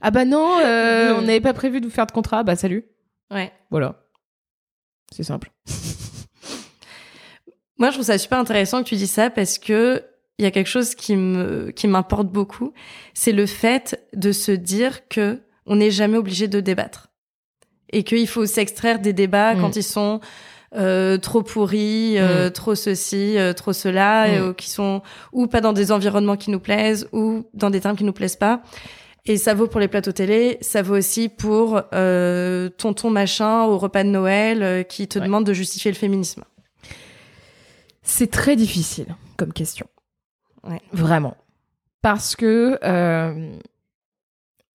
[0.01, 2.86] ah bah non, on n'avait pas prévu de vous faire de contrat, bah salut.
[3.32, 3.95] ouais Voilà.
[5.12, 5.51] C'est simple.
[7.78, 10.04] moi je trouve ça super intéressant que tu dis ça parce que
[10.40, 12.74] il y a quelque chose qui me qui m'importe beaucoup
[13.14, 17.08] c'est le fait de se dire que on n'est jamais obligé de débattre
[17.92, 19.62] et qu'il faut s'extraire des débats Mm.
[19.62, 20.20] quand ils sont
[20.76, 24.56] euh, trop pourris, euh, trop ceci, euh, trop cela, Mm.
[24.56, 28.04] qui sont ou pas dans des environnements qui nous plaisent ou dans des termes qui
[28.04, 28.64] nous plaisent pas.
[29.26, 31.80] Et ça vaut pour les plateaux télé, ça vaut aussi pour
[32.78, 35.26] tonton machin au repas de Noël qui te Ouais.
[35.26, 36.44] demande de justifier le féminisme.
[38.02, 39.86] C'est très difficile comme question.
[40.64, 40.82] Ouais.
[40.91, 41.36] Vraiment.
[42.01, 42.78] Parce que.
[42.84, 43.57] euh,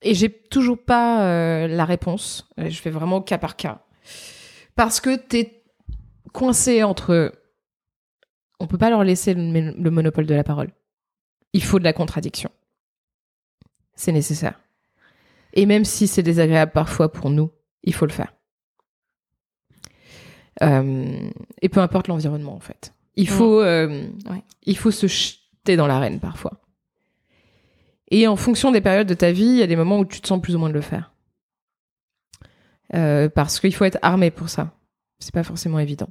[0.03, 2.49] et j'ai toujours pas euh, la réponse.
[2.61, 3.85] Euh, Je fais vraiment cas par cas.
[4.77, 5.63] Parce que t'es
[6.33, 7.33] coincé entre.
[8.61, 10.71] On peut pas leur laisser le, le monopole de la parole.
[11.53, 12.51] Il faut de la contradiction.
[13.95, 14.61] C'est nécessaire.
[15.55, 17.51] Et même si c'est désagréable parfois pour nous,
[17.83, 18.35] il faut le faire.
[20.63, 21.31] Euh,
[21.63, 22.93] et peu importe l'environnement, en fait.
[23.17, 24.43] Il faut, euh, Ouais.
[24.65, 25.07] il faut se
[25.77, 26.61] dans l'arène parfois.
[28.11, 30.21] Et en fonction des périodes de ta vie, il y a des moments où tu
[30.21, 31.13] te sens plus ou moins de le faire.
[32.95, 34.73] Euh, parce qu'il faut être armé pour ça.
[35.19, 36.09] C'est pas forcément évident.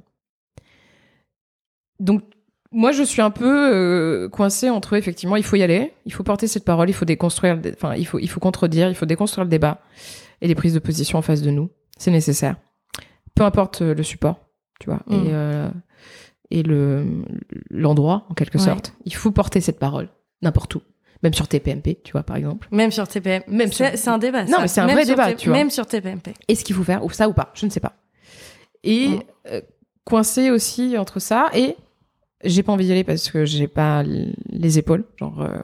[1.98, 2.22] Donc,
[2.70, 6.22] moi, je suis un peu euh, coincée entre effectivement, il faut y aller, il faut
[6.22, 9.44] porter cette parole, il faut déconstruire, enfin, il faut, il faut contredire, il faut déconstruire
[9.44, 9.80] le débat
[10.40, 11.70] et les prises de position en face de nous.
[11.96, 12.56] C'est nécessaire.
[13.34, 14.40] Peu importe euh, le support,
[14.80, 15.70] tu vois, et, euh,
[16.50, 17.04] et le
[17.70, 18.64] l'endroit en quelque Ouais.
[18.64, 18.94] sorte.
[19.04, 20.08] Il faut porter cette parole
[20.42, 20.82] n'importe où,
[21.22, 22.68] Même sur TPMP, tu vois, par exemple.
[22.70, 23.42] Même sur TPM.
[23.48, 24.44] Même c'est, sur- un débat.
[24.44, 25.58] Non, mais c'est un Même vrai débat, T- tu vois.
[25.58, 26.32] Même sur TPMP.
[26.46, 27.50] Est-ce qu'il faut faire ou ça ou pas?
[27.54, 27.94] Je ne sais pas.
[28.84, 29.18] Et
[29.50, 29.60] euh,
[30.04, 31.74] coincé aussi entre ça et
[32.44, 35.58] j'ai pas envie d'y aller parce que j'ai pas les épaules, genre euh,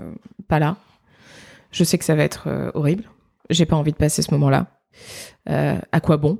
[0.48, 0.76] pas là.
[1.70, 3.04] Je sais que ça va être euh, horrible.
[3.50, 4.66] J'ai pas envie de passer ce moment-là.
[5.46, 6.38] À quoi bon?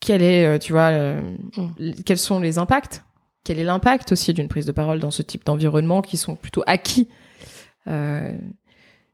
[0.00, 1.20] Quel est, euh, tu vois, euh,
[1.56, 1.92] Mm.
[2.04, 3.04] quels sont les impacts?
[3.44, 6.62] Quel est l'impact aussi d'une prise de parole dans ce type d'environnement qui sont plutôt
[6.66, 7.08] acquis?
[7.86, 8.32] Euh,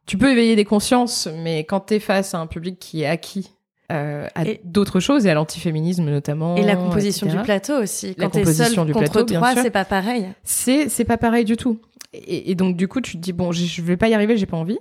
[0.07, 3.51] Tu peux éveiller des consciences, mais quand t'es face à un public qui est acquis
[3.93, 8.09] euh, à d'autres choses et à l'antiféminisme notamment, Et la composition etc., du plateau aussi.
[8.19, 10.29] La Quand t'es composition seul du contre plateau, trois, c'est pas pareil.
[10.43, 11.81] c'est c'est pas pareil du tout.
[12.13, 14.37] Et, et donc du coup, tu te dis bon, je- je vais pas y arriver,
[14.37, 14.79] j'ai pas envie.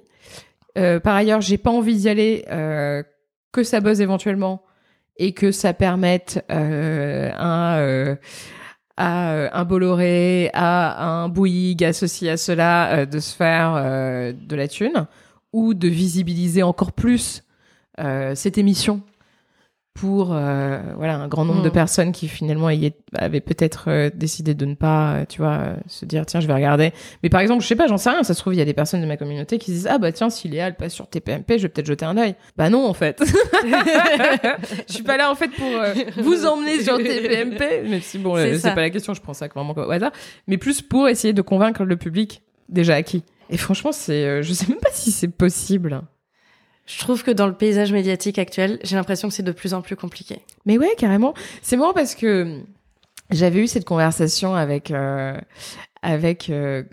[0.77, 3.01] Euh, par ailleurs, j'ai pas envie d'y aller, euh,
[3.53, 4.61] que ça buzz éventuellement
[5.17, 8.15] et que ça permette euh, euh,
[8.97, 13.73] à euh, un Bolloré, à un Bouygues associé à cela de se faire
[14.33, 15.07] de la thune
[15.51, 17.43] ou de visibiliser encore plus
[17.97, 19.01] cette émission
[19.93, 21.73] pour euh, voilà un grand nombre de Mm.
[21.73, 25.51] personnes qui finalement y est- avaient peut-être euh, décidé de ne pas euh, tu vois
[25.59, 26.91] euh, se dire tiens je vais regarder.
[27.21, 28.23] Mais par exemple je sais pas j'en sais rien.
[28.23, 29.99] Ça se trouve il y a des personnes de ma communauté qui se disent ah
[29.99, 32.33] bah tiens si Léa elle passe sur TPMP je vais peut-être jeter un œil.
[32.57, 33.21] Bah non en fait.
[34.87, 35.69] Je suis pas là en fait pour
[36.23, 39.73] vous emmener sur TPMP même si bon C'est pas la question je prends ça vraiment
[39.75, 40.11] au hasard.
[40.47, 43.23] Mais plus pour essayer de convaincre le public déjà acquis.
[43.49, 46.01] Et franchement c'est je sais même pas si c'est possible
[46.85, 49.81] Je trouve que dans le paysage médiatique actuel, j'ai l'impression que c'est de plus en
[49.81, 50.39] plus compliqué.
[50.65, 51.33] Mais ouais, carrément.
[51.61, 52.59] C'est marrant parce que
[53.31, 55.37] j'avais eu cette conversation avec euh,
[56.01, 56.83] avec euh,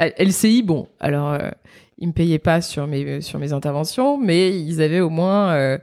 [0.00, 0.62] LCI.
[0.62, 1.50] Bon, alors euh,
[1.98, 5.78] ils me payaient pas sur mes sur mes interventions, mais ils avaient au moins euh,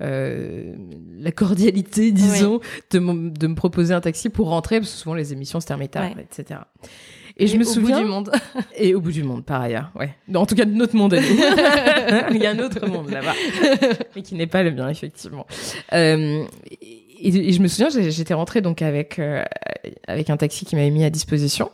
[0.00, 0.72] euh,
[1.18, 2.60] la cordialité, disons,
[2.92, 5.66] de, me- de me proposer un taxi pour rentrer, parce que souvent les émissions se
[5.66, 6.60] terminaient tard, etc.
[7.40, 8.32] Et, je me au bout souviens du monde.
[8.76, 10.14] et au bout du monde, par ailleurs, ouais.
[10.34, 11.14] En tout cas, de notre monde.
[12.30, 13.34] Il y a un autre monde là-bas,
[14.16, 15.46] mais qui n'est pas le mien, effectivement.
[15.92, 16.44] Euh,
[17.20, 19.44] et, et je me souviens, j'étais rentrée donc avec euh,
[20.06, 21.70] avec un taxi qui m'avait mis à disposition,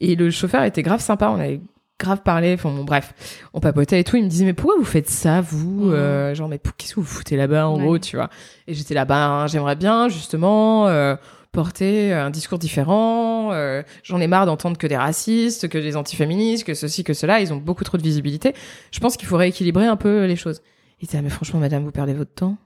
[0.00, 1.28] et le chauffeur était grave sympa.
[1.30, 1.60] On avait
[2.00, 2.54] grave parlé.
[2.54, 3.14] Enfin bon, bref,
[3.54, 4.16] on papotait et tout.
[4.16, 5.90] Il me disait mais pourquoi vous faites ça, vous.
[5.92, 7.84] Euh, Genre mais qu'est-ce que vous foutez là-bas en Ouais.
[7.84, 8.30] gros, tu vois
[8.66, 10.88] Et j'étais là, bah j'aimerais bien justement.
[10.88, 11.14] euh,
[11.54, 13.52] porter un discours différent.
[13.52, 17.40] euh, J'en ai marre d'entendre que des racistes, que des antiféministes, que ceci, que cela.
[17.40, 18.52] Ils ont beaucoup trop de visibilité.
[18.90, 20.60] Je pense qu'il faut rééquilibrer un peu les choses.
[21.00, 22.56] Disait, ah, mais franchement, madame, vous perdez votre temps.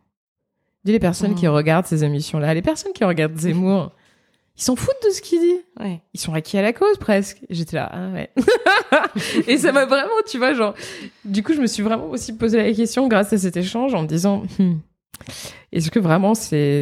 [0.84, 3.92] Dis les personnes qui regardent ces émissions-là, les personnes qui regardent Zemmour,
[4.56, 5.56] ils s'en foutent de ce qu'il dit.
[5.80, 6.00] Ouais.
[6.14, 7.38] Ils sont acquis à la cause presque.
[7.48, 8.30] Et J'étais là, ah ouais.
[9.48, 10.74] et ça m'a vraiment, tu vois, genre.
[11.24, 14.02] Du coup, je me suis vraiment aussi posé la question grâce à cet échange en
[14.02, 14.74] me disant, Hmm,
[15.72, 16.80] est-ce que vraiment c'est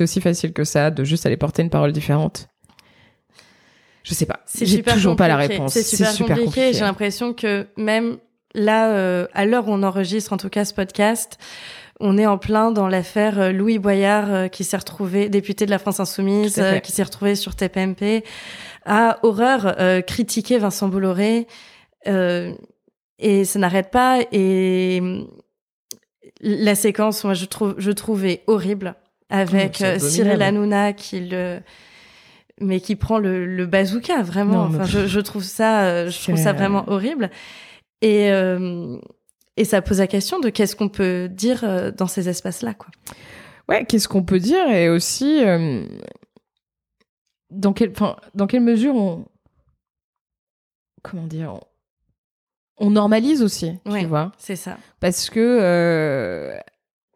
[0.00, 2.48] aussi facile que ça de juste aller porter une parole différente?
[4.02, 4.40] Je sais pas.
[4.46, 5.54] C'est J'ai super toujours pas la compliqué.
[5.54, 5.72] réponse.
[5.74, 6.72] C'est super, compliqué.
[6.72, 8.16] J'ai l'impression que même
[8.54, 11.38] là, euh, à l'heure où on enregistre en tout cas ce podcast,
[12.00, 15.70] on est en plein dans l'affaire euh, Louis Boyard euh, qui s'est retrouvé député de
[15.70, 18.24] la France Insoumise, qui s'est retrouvé sur TPMP,
[18.86, 21.46] à horreur euh, critiquer Vincent Bolloré.
[22.08, 22.54] Euh,
[23.18, 24.20] et ça n'arrête pas.
[24.32, 25.02] Et
[26.40, 28.94] la séquence, moi, je trouve, je trouvais horrible
[29.28, 30.42] avec euh, Cyril.
[30.42, 31.60] Hanouna qui le
[32.60, 34.68] mais qui prend le, le bazooka vraiment.
[34.68, 37.30] Non, enfin je, je trouve ça euh, je trouve ça vraiment horrible.
[38.02, 38.98] Et euh,
[39.56, 42.88] et ça pose la question de qu'est-ce qu'on peut dire dans ces espaces là quoi.
[43.68, 45.86] Ouais, qu'est-ce qu'on peut dire et aussi euh,
[47.50, 49.26] dans quelle, enfin, dans quelle mesure on,
[51.02, 51.60] comment dire, on,
[52.80, 54.00] on normalise aussi, Ouais.
[54.00, 56.56] tu vois, c'est ça parce que euh,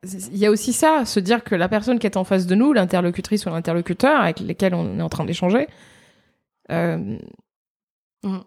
[0.04, 2.54] il y a aussi ça, se dire que la personne qui est en face de
[2.54, 5.66] nous, l'interlocutrice ou l'interlocuteur avec lesquels on est en train d'échanger,
[6.70, 7.16] euh,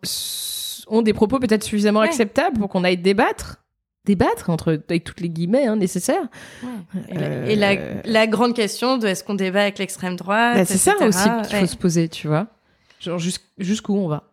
[0.04, 2.08] s- ont des propos peut-être suffisamment Ouais.
[2.08, 3.64] acceptables pour qu'on aille débattre,
[4.06, 6.28] débattre entre avec toutes les guillemets hein, nécessaires.
[7.10, 10.56] et, la, Euh, et la, la grande question de est-ce qu'on débat avec l'extrême droite
[10.58, 12.48] Bah, c'est ça aussi qu'il faut se poser, tu vois.
[13.00, 14.32] Genre jus- jusqu'où on va.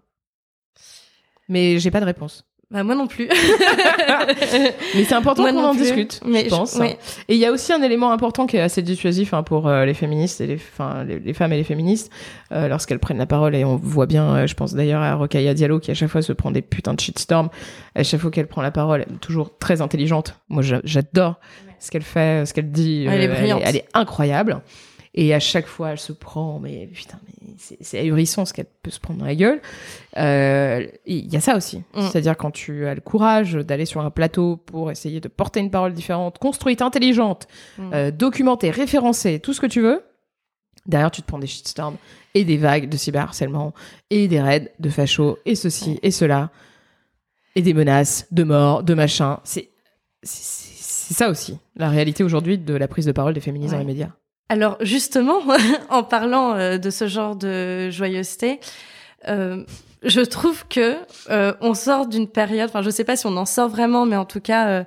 [1.48, 2.44] Mais j'ai pas de réponse.
[2.74, 3.28] Bah moi non plus
[4.94, 5.82] Mais c'est important qu'on en plus.
[5.82, 6.74] discute, mais je pense.
[6.76, 6.98] ouais.
[7.28, 9.84] Et il y a aussi un élément important qui est assez dissuasif hein, pour euh,
[9.84, 12.10] les féministes et les, enfin, les, les femmes et les féministes
[12.52, 13.54] euh, lorsqu'elles prennent la parole.
[13.54, 16.20] Et on voit bien, euh, je pense d'ailleurs à Rokhaya Diallo qui à chaque fois
[16.22, 17.48] se prend des putains de shitstorms.
[17.94, 20.34] À chaque fois qu'elle prend la parole, elle est toujours très intelligente.
[20.48, 21.38] Moi, j'a- j'adore
[21.78, 23.06] ce qu'elle fait, ce qu'elle dit.
[23.08, 23.62] Elle est Euh, brillante.
[23.64, 24.60] Elle est, incroyable.
[25.16, 28.90] Et à chaque fois, elle se prend, mais putain, mais c'est- ahurissant ce qu'elle peut
[28.90, 29.60] se prendre dans la gueule.
[30.16, 31.78] Euh, Il y a ça aussi.
[31.94, 32.00] Mm.
[32.10, 35.70] C'est-à-dire quand tu as le courage d'aller sur un plateau pour essayer de porter une
[35.70, 37.46] parole différente, construite, intelligente,
[37.78, 37.90] Mm.
[37.94, 40.02] euh, documentée, référencée, tout ce que tu veux,
[40.86, 41.96] Derrière, tu te prends des shitstorms
[42.34, 43.72] et des vagues de cyberharcèlement
[44.10, 46.50] et des raids de fachos et ceci et cela
[47.54, 49.38] et des menaces de mort, de machin.
[49.44, 49.70] C'est
[50.24, 54.10] ça aussi, la réalité aujourd'hui de la prise de parole des féministes dans les médias.
[54.48, 55.40] Alors justement,
[55.88, 58.60] en parlant euh, de ce genre de joyeuseté,
[59.28, 59.64] euh,
[60.02, 60.96] je trouve que
[61.30, 62.68] euh, on sort d'une période.
[62.68, 64.84] Enfin, je sais pas si on en sort vraiment, mais en tout cas,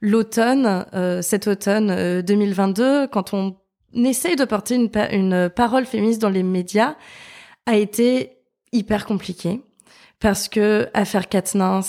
[0.00, 0.84] l'automne,
[1.22, 3.56] cet automne euh, 2022, quand on
[3.94, 6.96] essaye de porter une, pa- une parole féministe dans les médias,
[7.66, 8.32] a été
[8.72, 9.60] hyper compliqué
[10.20, 11.80] parce que affaire Katnins,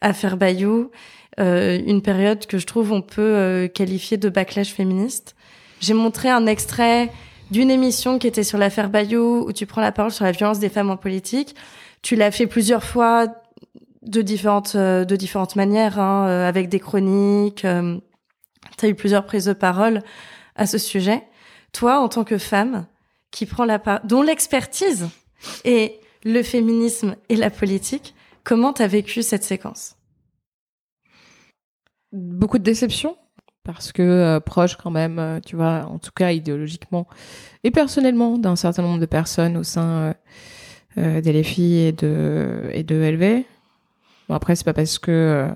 [0.00, 0.90] affaire Bayou,
[1.38, 5.35] une période que je trouve on peut qualifier de backlash féministe.
[5.80, 7.12] J'ai montré un extrait
[7.50, 10.58] d'une émission qui était sur l'affaire Bayou où tu prends la parole sur la violence
[10.58, 11.54] des femmes en politique.
[12.02, 13.26] Tu l'as fait plusieurs fois
[14.02, 17.64] de différentes euh, de différentes manières, hein, euh, avec des chroniques.
[17.64, 17.98] Euh,
[18.78, 20.02] tu as eu plusieurs prises de parole
[20.54, 21.22] à ce sujet.
[21.72, 22.86] Toi, en tant que femme
[23.30, 25.08] qui prend la parole, dont l'expertise
[25.64, 28.14] est le féminisme et la politique,
[28.44, 29.96] comment t'as vécu cette séquence?
[32.12, 33.16] Beaucoup de déception
[33.66, 37.06] parce que euh, proche quand même, euh, tu vois, en tout cas idéologiquement
[37.64, 40.14] et personnellement d'un certain nombre de personnes au sein euh,
[40.98, 43.44] euh, des LFI et de et de LV.
[44.28, 45.48] Bon après c'est pas parce que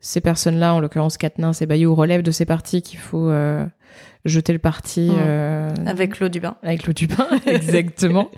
[0.00, 3.30] ces personnes-là, en l'occurrence Katnins et Bayou, relèvent de ces partis qu'il faut
[4.24, 5.16] jeter le parti Mm.
[5.18, 8.30] euh, avec l'eau du bain avec l'eau du pain, exactement.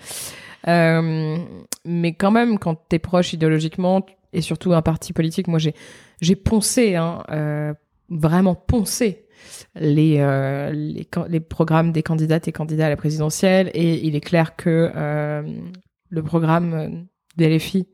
[0.66, 5.74] Mais quand même, quand t'es proche idéologiquement et surtout un parti politique, moi j'ai
[6.20, 7.22] j'ai poncé, hein,
[8.10, 9.26] vraiment poncé
[9.74, 14.56] les, euh, les programmes des candidates et candidats à la présidentielle et il est clair
[14.56, 15.42] que euh,
[16.10, 16.88] le programme euh,
[17.36, 17.86] des LFI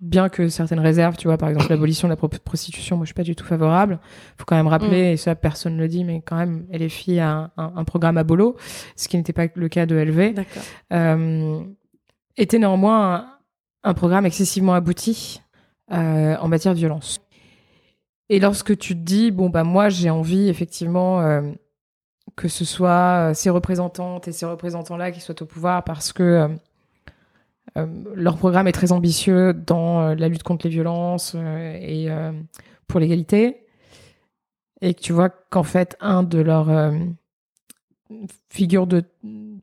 [0.00, 3.10] bien que certaines réserves, tu vois, par exemple l'abolition de la pro- prostitution, moi je
[3.10, 4.00] suis pas du tout favorable.
[4.36, 7.30] Faut quand même rappeler, et ça personne ne le dit, mais quand même LFI a
[7.30, 8.56] un, un, un programme à bolo,
[8.96, 10.44] ce qui n'était pas le cas de LV,
[10.92, 11.60] euh,
[12.36, 13.26] était néanmoins un,
[13.84, 15.40] un programme excessivement abouti
[15.88, 17.20] en matière de violence.
[18.32, 21.42] Et lorsque tu te dis, bon bah moi j'ai envie effectivement euh,
[22.34, 26.48] que ce soit euh, ces représentantes et ces représentants-là qui soient au pouvoir parce que
[27.76, 32.08] euh, leur programme est très ambitieux dans la lutte contre les violences et
[32.86, 33.66] pour l'égalité.
[34.80, 36.70] Et que tu vois qu'en fait, un de leurs
[38.48, 39.04] figures de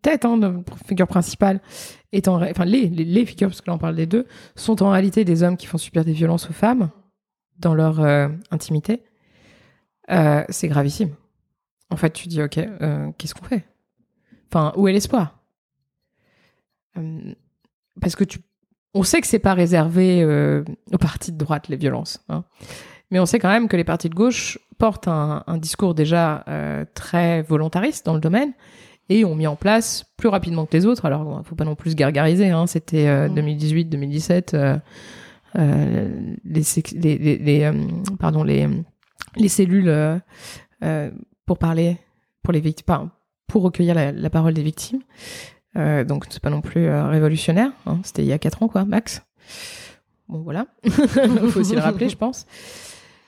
[0.04, 1.60] tête, hein, de figure principale,
[2.12, 4.92] est en enfin les, les figures, parce que là on parle des deux, sont en
[4.92, 6.92] réalité des hommes qui font subir des violences aux femmes
[7.60, 9.04] dans leur euh, intimité.
[10.12, 11.12] Euh, c'est gravissime.
[11.92, 13.66] En fait, tu dis, ok, euh, qu'est-ce qu'on fait?
[14.52, 15.38] Enfin, où est l'espoir?
[16.98, 17.34] Euh,
[18.02, 18.40] Parce que tu,
[18.94, 22.44] on sait que c'est pas réservé euh, aux partis de droite les violences, hein.
[23.12, 26.44] mais on sait quand même que les partis de gauche portent un, un discours déjà
[26.48, 28.54] euh, très volontariste dans le domaine
[29.10, 31.06] et ont mis en place plus rapidement que les autres.
[31.06, 32.50] Alors, faut pas non plus se gargariser.
[32.50, 33.40] Hein, C'était euh, Mm.
[33.40, 34.80] 2018-2017.
[35.58, 37.88] Euh, les, euh,
[38.20, 38.68] pardon les
[39.36, 39.90] les cellules
[40.84, 41.12] euh,
[41.46, 41.98] pour parler
[42.44, 43.10] pour les victimes
[43.48, 45.02] pour recueillir la, parole des victimes.
[45.76, 49.24] Donc c'est pas non plus révolutionnaire hein, c'était il y a quatre ans quoi max.
[50.28, 50.68] Bon voilà.
[51.50, 52.46] Faut aussi le rappeler je pense.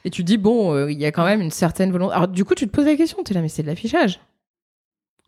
[0.06, 2.14] Et tu dis bon il y a quand même une certaine volonté.
[2.14, 4.20] Alors du coup tu te poses la question tu es là mais c'est de l'affichage.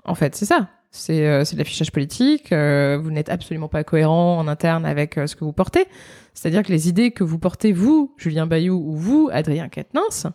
[0.06, 3.84] En fait c'est ça c'est euh, c'est de l'affichage politique euh, vous n'êtes absolument pas
[3.84, 5.88] cohérent en interne avec euh, ce que vous portez
[6.36, 10.26] c'est-à-dire que les idées que vous portez, vous, Julien Bayou, ou vous, Adrien Quatennens,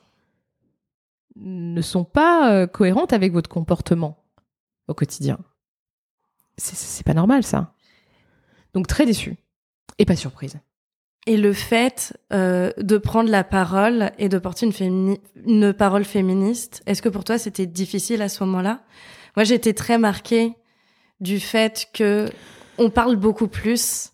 [1.34, 4.24] ne sont pas cohérentes avec votre comportement
[4.86, 5.40] au quotidien.
[6.56, 7.74] C'est- pas normal, ça.
[8.74, 9.38] Donc très déçu.
[9.98, 10.60] Et pas surprise.
[11.26, 14.70] Et le fait de prendre la parole et de porter
[15.34, 18.82] une parole féministe, est-ce que pour toi c'était difficile à ce moment-là?
[19.38, 20.54] Moi, j'étais très marquée
[21.20, 22.28] du fait que
[22.76, 24.10] on parle beaucoup plus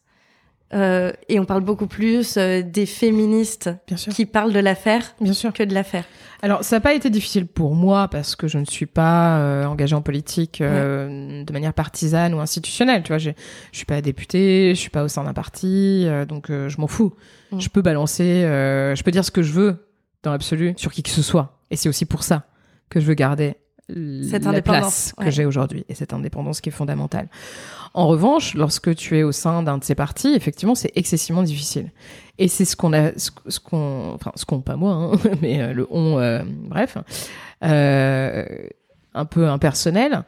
[0.74, 4.12] euh, et on parle beaucoup plus euh, des féministes Bien sûr.
[4.12, 5.54] qui parlent de l'affaire Bien sûr.
[5.54, 6.04] que de l'affaire.
[6.42, 9.64] Alors, ça n'a pas été difficile pour moi parce que je ne suis pas euh,
[9.64, 13.02] engagée en politique de manière partisane ou institutionnelle.
[13.02, 13.30] Tu vois, je
[13.72, 17.14] suis pas députée, je suis pas au sein d'un parti, donc je m'en fous.
[17.50, 17.60] Mm.
[17.60, 19.88] Je peux balancer, je peux dire ce que je veux
[20.22, 21.62] dans l'absolu sur qui que ce soit.
[21.70, 22.46] Et c'est aussi pour ça
[22.90, 23.56] que je veux garder
[23.88, 25.30] Cette la indépendance, place que ouais.
[25.30, 27.28] j'ai aujourd'hui et cette indépendance qui est fondamentale.
[27.92, 31.92] En revanche, lorsque tu es au sein d'un de ces partis, effectivement, c'est excessivement difficile.
[32.38, 35.12] Et c'est ce qu'on a, ce ce qu'on, enfin, ce qu'on, pas moi, hein,
[35.42, 36.96] mais euh, le on, euh, bref,
[37.62, 38.46] euh,
[39.12, 40.24] un peu impersonnel,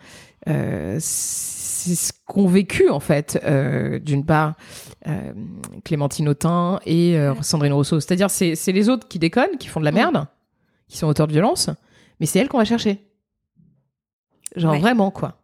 [0.46, 3.42] c'est ce qu'ont vécu, en fait,
[4.04, 4.54] d'une part,
[5.84, 8.00] Clémentine Autain et Sandrine Rousseau.
[8.00, 9.94] C'est-à-dire, c'est, c'est les autres qui déconnent, qui font de la Mm.
[9.94, 10.26] merde,
[10.88, 11.70] qui sont auteurs de violence,
[12.20, 13.05] mais c'est elles qu'on va chercher.
[14.57, 14.78] Genre Ouais.
[14.80, 15.42] vraiment, quoi.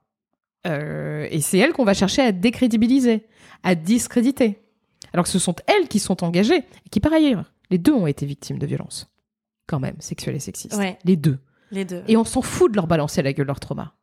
[0.66, 3.26] Euh, et c'est elles qu'on va chercher à décrédibiliser,
[3.62, 4.62] à discréditer.
[5.12, 8.06] Alors que ce sont elles qui sont engagées, et qui par ailleurs, les deux ont
[8.06, 9.10] été victimes de violences.
[9.66, 10.76] Quand même, sexuelles et sexistes.
[10.76, 10.98] Ouais.
[11.04, 11.38] Les deux.
[11.70, 12.02] Les deux.
[12.08, 13.94] Et on s'en fout de leur balancer à la gueule leur trauma.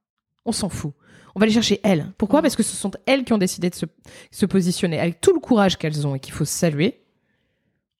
[0.45, 0.93] On s'en fout.
[1.35, 2.11] On va les chercher elles.
[2.17, 2.39] Pourquoi?
[2.39, 2.43] Mm.
[2.43, 3.85] Parce que ce sont elles qui ont décidé de se,
[4.31, 7.03] se positionner avec tout le courage qu'elles ont et qu'il faut saluer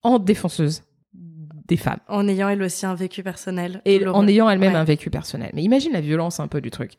[0.01, 0.84] en défenseuses
[1.70, 2.00] des femmes.
[2.10, 3.82] En ayant elle aussi un vécu personnel.
[3.86, 4.80] Et en ayant elle-même Ouais.
[4.80, 5.52] un vécu personnel.
[5.54, 6.94] Mais imagine la violence un peu du truc.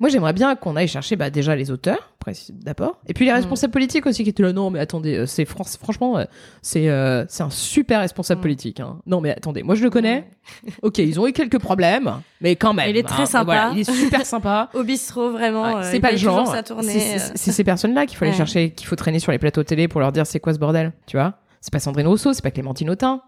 [0.00, 2.10] Moi, j'aimerais bien qu'on aille chercher bah, déjà les auteurs,
[2.50, 3.36] d'abord, et puis les Mm.
[3.36, 4.52] responsables politiques aussi qui étaient là.
[4.52, 6.24] Non, mais attendez, euh, c'est fran- franchement, euh,
[6.60, 8.42] c'est euh, c'est un super responsable Mm.
[8.42, 8.80] politique.
[8.80, 8.98] hein.
[9.06, 10.24] Non, mais attendez, moi je le connais.
[10.82, 12.88] Ok, ils ont eu quelques problèmes, mais quand même.
[12.90, 13.44] Il est très hein, sympa.
[13.44, 14.70] voilà, il est super sympa.
[14.74, 15.62] Au bistrot, vraiment.
[15.76, 16.52] Ouais, euh, c'est pas le genre.
[16.82, 18.36] C'est- ces personnes-là qu'il faut aller Ouais.
[18.38, 20.92] chercher, qu'il faut traîner sur les plateaux télé pour leur dire c'est quoi ce bordel,
[21.06, 21.34] tu vois?
[21.60, 23.22] C'est pas Sandrine Rousseau, c'est pas Clémentine Autain.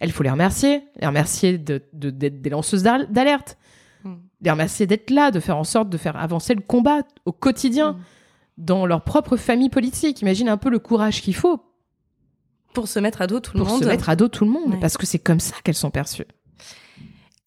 [0.00, 3.56] Elle, faut les remercier, les remercier de- de- d'être des lanceuses d'al- d'alerte,
[4.04, 4.14] Mm.
[4.42, 7.92] les remercier d'être là, de faire en sorte de faire avancer le combat au quotidien
[7.92, 7.98] Mm.
[8.58, 10.22] dans leur propre famille politique.
[10.22, 11.60] Imagine un peu le courage qu'il faut
[12.74, 13.82] Pour se mettre à dos tout le pour monde.
[13.82, 14.80] se mettre à dos tout le monde, Ouais.
[14.80, 16.26] parce que c'est comme ça qu'elles sont perçues.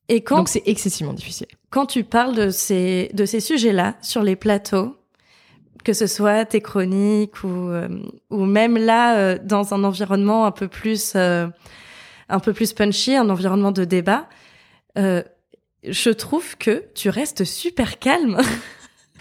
[0.09, 1.47] Et quand, Donc c'est excessivement difficile.
[1.69, 4.97] quand tu parles de ces, de ces sujets-là sur les plateaux,
[5.85, 7.87] que ce soit tes chroniques ou, euh,
[8.29, 11.47] ou même là, euh, dans un environnement un peu plus, euh,
[12.29, 14.27] un peu plus punchy, un environnement de débat,
[14.97, 15.23] euh,
[15.83, 18.39] je trouve que tu restes super calme.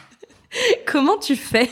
[0.87, 1.71] Comment tu fais?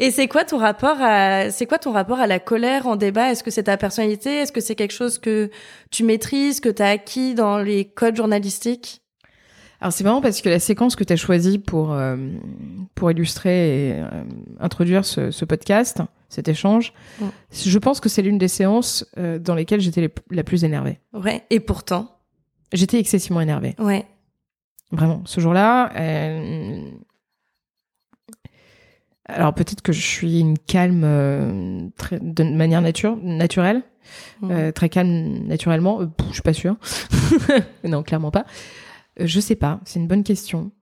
[0.00, 3.30] Et c'est quoi ton rapport à c'est quoi ton rapport à la colère en débat?
[3.30, 4.38] Est-ce que c'est ta personnalité?
[4.38, 5.50] Est-ce que c'est quelque chose que
[5.90, 9.02] tu maîtrises, que tu as acquis dans les codes journalistiques?
[9.80, 12.16] Alors c'est marrant parce que la séquence que tu as choisie pour, euh,
[12.94, 14.06] pour illustrer et euh,
[14.60, 16.02] introduire ce, ce podcast,
[16.32, 16.92] cet échange,
[17.52, 20.98] je pense que c'est l'une des séances euh, dans lesquelles j'étais les- la plus énervée.
[21.12, 21.44] Ouais.
[21.50, 22.18] Et pourtant,
[22.72, 23.74] J'étais excessivement énervée.
[23.78, 24.06] ouais.
[24.92, 25.22] Vraiment.
[25.26, 26.90] Ce jour-là, euh,
[29.26, 33.82] alors peut-être que je suis une calme euh, très, de manière nature, naturelle,
[34.74, 35.98] très calme naturellement.
[36.06, 36.76] Pff, je suis pas sûre.
[37.84, 38.44] non, clairement pas.
[39.18, 39.80] Je sais pas.
[39.84, 40.72] C'est une bonne question.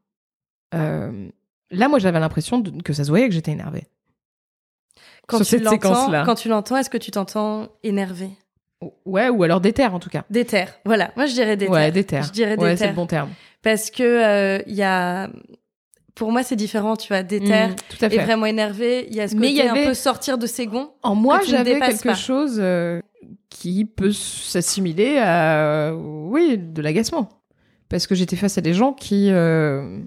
[0.72, 3.86] Là, moi, j'avais l'impression que ça se voyait que j'étais énervée.
[5.30, 6.24] Quand Sur tu cette séquence-là.
[6.26, 8.30] quand tu l'entends, est-ce que tu t'entends énervé?
[9.04, 10.24] Ouais, ou alors déter en tout cas.
[10.30, 10.64] Déter.
[10.84, 11.12] Voilà.
[11.16, 11.70] Moi, je dirais déter.
[11.70, 12.20] Ouais, déter.
[12.22, 13.28] Je dirais Ouais, c'est le bon terme.
[13.62, 15.28] Parce que euh, il y a,
[16.14, 16.96] pour moi, c'est différent.
[16.96, 19.06] Tu vois, déter Mm, tout à et vraiment énervé.
[19.10, 20.90] Il y a ce Mais côté il y avait- un peu sortir de ses gonds.
[21.02, 22.14] En moi, que j'avais quelque pas.
[22.14, 23.00] chose euh,
[23.50, 27.28] qui peut s'assimiler à, oui, de l'agacement.
[27.90, 29.98] Parce que j'étais face à des gens qui euh,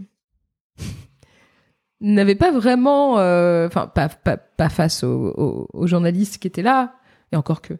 [2.03, 6.61] n'avaient pas vraiment, euh, enfin, pas, pas, pas face aux, aux- aux journalistes qui étaient
[6.61, 6.95] là,
[7.31, 7.73] et encore que,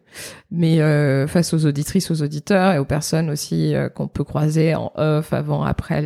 [0.50, 4.74] mais euh, face aux auditrices, aux auditeurs et aux personnes aussi euh, qu'on peut croiser
[4.74, 6.00] en off, avant, après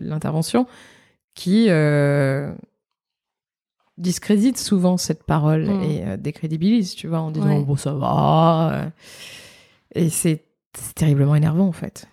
[0.00, 0.66] l'intervention,
[1.34, 2.52] qui euh,
[3.98, 5.82] discréditent souvent cette parole Mm.
[5.82, 7.64] et décrédibilisent, tu vois, en disant Ouais.
[7.64, 8.90] bon ça va.
[9.94, 10.44] Et c'est
[10.94, 12.06] terriblement énervant en fait.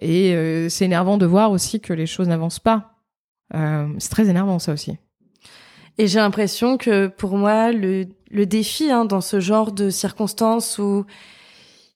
[0.00, 2.97] Et c'est énervant de voir aussi que les choses n'avancent pas.
[3.54, 4.96] Euh, c'est très énervant ça aussi.
[5.96, 10.78] Et j'ai l'impression que pour moi, le, le défi hein, dans ce genre de circonstances
[10.78, 11.04] où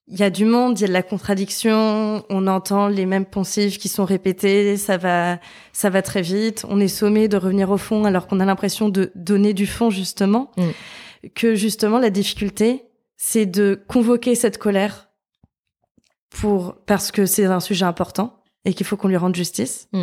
[0.09, 3.25] il y a du monde, il y a de la contradiction, on entend les mêmes
[3.25, 5.39] poncifs qui sont répétés, ça va,
[5.73, 8.89] ça va très vite, on est sommé de revenir au fond alors qu'on a l'impression
[8.89, 11.29] de donner du fond justement, Mm.
[11.35, 12.83] que justement la difficulté,
[13.17, 15.09] c'est de convoquer cette colère
[16.31, 19.89] pour parce que c'est un sujet important et qu'il faut qu'on lui rende justice.
[19.93, 20.03] Mm.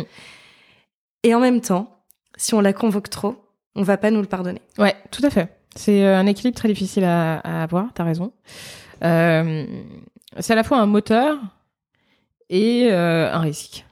[1.22, 2.02] Et en même temps,
[2.36, 3.36] si on la convoque trop,
[3.74, 4.62] on va pas nous le pardonner.
[4.78, 5.48] Ouais, tout à fait.
[5.76, 8.32] C'est euh, un équilibre très difficile à, à avoir, t'as raison.
[9.04, 9.64] Euh,
[10.38, 11.38] c'est à la fois un moteur
[12.48, 13.84] et euh, un risque.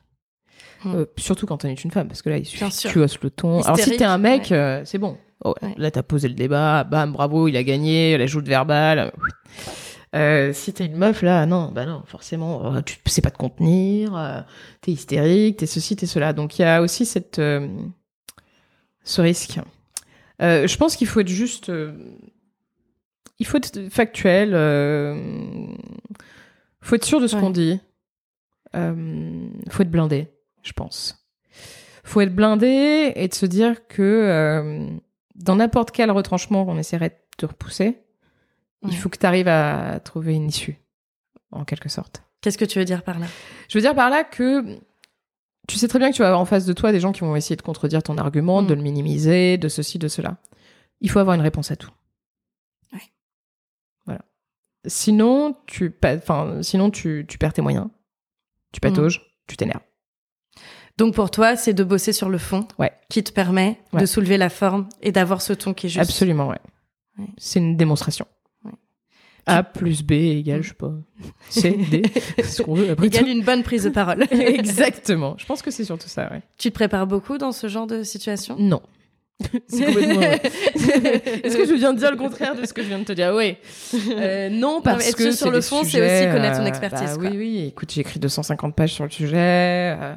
[0.85, 0.95] Hmm.
[0.95, 3.21] Euh, surtout quand on est une femme, parce que là, il suffit que tu hausses
[3.21, 3.63] le ton.
[3.63, 4.83] Alors si t'es un mec, ouais.
[4.85, 5.17] c'est bon.
[5.45, 5.75] Oh, Ouais.
[5.77, 9.13] Là, t'as posé le débat, bam, bravo, il a gagné, la joute verbale.
[10.15, 13.37] Euh, si t'es une meuf, là, non, bah non, forcément, euh, tu sais pas te
[13.37, 14.41] contenir, euh,
[14.81, 16.33] t'es hystérique, t'es ceci, t'es cela.
[16.33, 17.69] Donc il y a aussi cette, euh,
[19.05, 19.61] ce risque.
[20.41, 21.71] Euh, je pense qu'il faut être juste.
[23.39, 24.51] il faut être factuel.
[26.81, 27.43] Faut être sûr de ce Ouais.
[27.43, 27.79] qu'on dit.
[28.73, 30.29] Faut être blindé,
[30.63, 31.27] je pense.
[32.05, 34.89] Faut être blindé et de se dire que
[35.35, 37.53] dans n'importe quel retranchement qu'on essaierait de te
[38.83, 38.91] Ouais.
[38.93, 40.79] il faut que tu arrives à trouver une issue,
[41.51, 42.23] en quelque sorte.
[42.41, 43.27] Qu'est-ce que tu veux dire par là?
[43.69, 44.79] Je veux dire par là que
[45.67, 47.21] tu sais très bien que tu vas avoir en face de toi des gens qui
[47.21, 48.67] vont essayer de contredire ton argument, Mm.
[48.69, 50.37] de le minimiser, de ceci, de cela.
[51.01, 51.91] Il faut avoir une réponse à tout.
[52.93, 53.03] Ouais.
[54.07, 54.21] Voilà.
[54.87, 57.89] Sinon, tu, enfin, sinon tu, tu perds tes moyens,
[58.73, 59.83] tu patauges, tu t'énerves.
[60.97, 62.93] Donc pour toi, c'est de bosser sur le fond Ouais.
[63.09, 64.01] qui te permet Ouais.
[64.01, 66.01] de soulever la forme et d'avoir ce ton qui est juste.
[66.01, 66.59] Absolument, ouais.
[67.19, 67.27] Ouais.
[67.37, 68.27] C'est une démonstration.
[69.49, 70.93] A plus B égale, je sais pas,
[71.49, 72.03] C, D,
[72.45, 73.31] ce qu'on veut après Égale tout.
[73.31, 74.25] une bonne prise de parole.
[74.31, 75.35] Exactement.
[75.39, 76.43] Je pense que c'est surtout ça, ouais.
[76.59, 78.57] tu te prépares beaucoup dans ce genre de situation?
[78.59, 78.83] Non.
[79.69, 80.43] c'est complètement vrai.
[81.45, 83.13] Est-ce que je viens de dire le contraire de ce que je viens de te
[83.13, 83.33] dire?
[83.37, 83.57] Oui.
[84.11, 87.31] Euh, non, parce que sur le fond, c'est aussi connaître ton euh, expertise, bah quoi.
[87.31, 87.65] oui, oui.
[87.69, 89.37] Écoute, j'ai écrit 250 pages sur le sujet.
[89.97, 90.17] euh,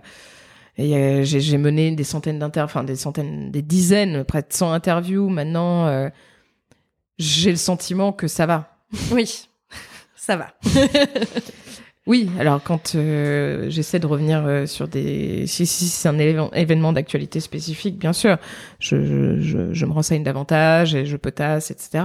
[0.77, 5.29] et j'ai mené des centaines d'inter, enfin des centaines, des dizaines, près de 100 interviews.
[5.29, 6.09] Maintenant,
[7.19, 8.70] j'ai le sentiment que ça va.
[9.11, 9.47] Oui,
[10.15, 10.53] ça va.
[12.07, 15.45] Oui, alors quand euh, j'essaie de revenir euh, sur des...
[15.45, 18.37] Si, si c'est un événement, d'actualité spécifique, bien sûr,
[18.79, 22.03] je, je, je, je me renseigne davantage et je potasse, etc.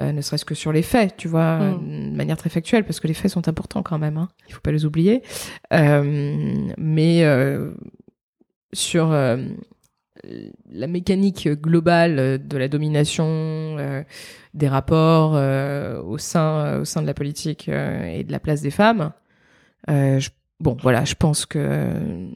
[0.00, 2.10] Euh, ne serait-ce que sur les faits, tu vois, Mm.
[2.10, 4.28] de manière très factuelle, parce que les faits sont importants quand même, hein.
[4.48, 5.22] il faut pas les oublier.
[5.70, 7.24] Mais
[8.74, 9.14] sur
[10.70, 13.24] la mécanique globale de la domination
[13.78, 14.02] euh,
[14.54, 18.60] des rapports euh, au sein au sein de la politique euh, et de la place
[18.60, 19.12] des femmes.
[19.90, 20.30] Euh, je-
[20.60, 22.26] bon, voilà, je pense que euh,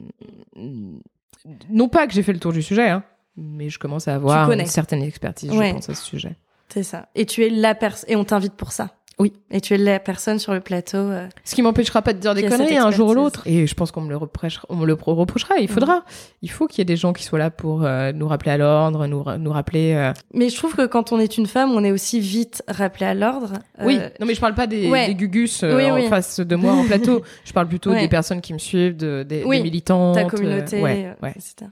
[1.70, 3.04] non pas que j'ai fait le tour du sujet, hein,
[3.36, 5.68] mais je commence à avoir une certaine expertise, Ouais.
[5.68, 6.36] je pense, à ce sujet.
[6.68, 7.08] C'est ça.
[7.14, 8.95] Et tu es la personne, et on t'invite pour ça.
[9.18, 9.32] Oui.
[9.50, 10.98] Et tu es la personne sur le plateau.
[10.98, 13.42] euh, Ce qui m'empêchera pas de dire des conneries un jour ou l'autre.
[13.46, 14.66] Et je pense qu'on me le reprochera.
[14.68, 15.54] On me le pro- reprochera.
[15.58, 16.04] Il faudra.
[16.42, 18.58] Il faut qu'il y ait des gens qui soient là pour euh, nous rappeler à
[18.58, 19.94] l'ordre, nous, ra- nous rappeler.
[19.94, 23.06] euh, Mais je trouve que quand on est une femme, on est aussi vite rappelé
[23.06, 23.54] à l'ordre.
[23.82, 23.98] Oui.
[24.20, 25.06] Non, mais je parle pas des, ouais.
[25.06, 26.08] des gugus Oui, en oui.
[26.08, 27.22] face de moi en plateau.
[27.46, 28.00] Je parle plutôt Ouais.
[28.02, 30.16] des personnes qui me suivent, de, des, Oui, des militantes.
[30.16, 31.70] ta communauté, ouais, etc.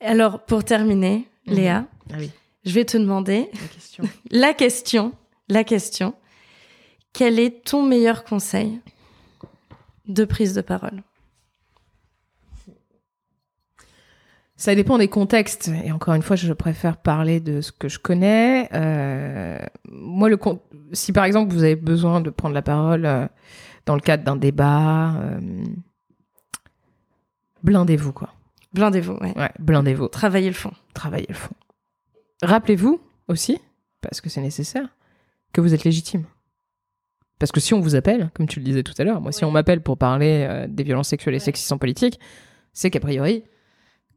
[0.00, 1.54] Alors, pour terminer, Mhm.
[1.54, 2.30] Léa, Ah oui.
[2.66, 4.04] Je vais te demander La question.
[4.30, 5.12] la question,
[5.48, 6.14] la question.
[7.12, 8.80] Quel est ton meilleur conseil
[10.06, 11.02] de prise de parole?
[14.58, 15.70] Ça dépend des contextes.
[15.84, 18.68] Et encore une fois, je préfère parler de ce que je connais.
[18.72, 19.58] Euh,
[19.90, 20.60] moi, le con-
[20.92, 23.26] si par exemple vous avez besoin de prendre la parole euh,
[23.84, 25.40] dans le cadre d'un débat, euh,
[27.62, 28.32] blindez-vous quoi.
[28.72, 29.36] Blindez-vous, ouais.
[29.38, 30.08] Ouais, blindez-vous.
[30.08, 30.72] Travaillez le fond.
[30.94, 31.54] Travaillez le fond.
[32.42, 33.58] Rappelez-vous aussi,
[34.00, 34.88] parce que c'est nécessaire,
[35.52, 36.24] que vous êtes légitime.
[37.38, 39.44] Parce que si on vous appelle, comme tu le disais tout à l'heure, moi, si
[39.44, 42.18] on m'appelle pour parler euh, des violences sexuelles et sexistes en politique,
[42.72, 43.44] c'est qu'a priori,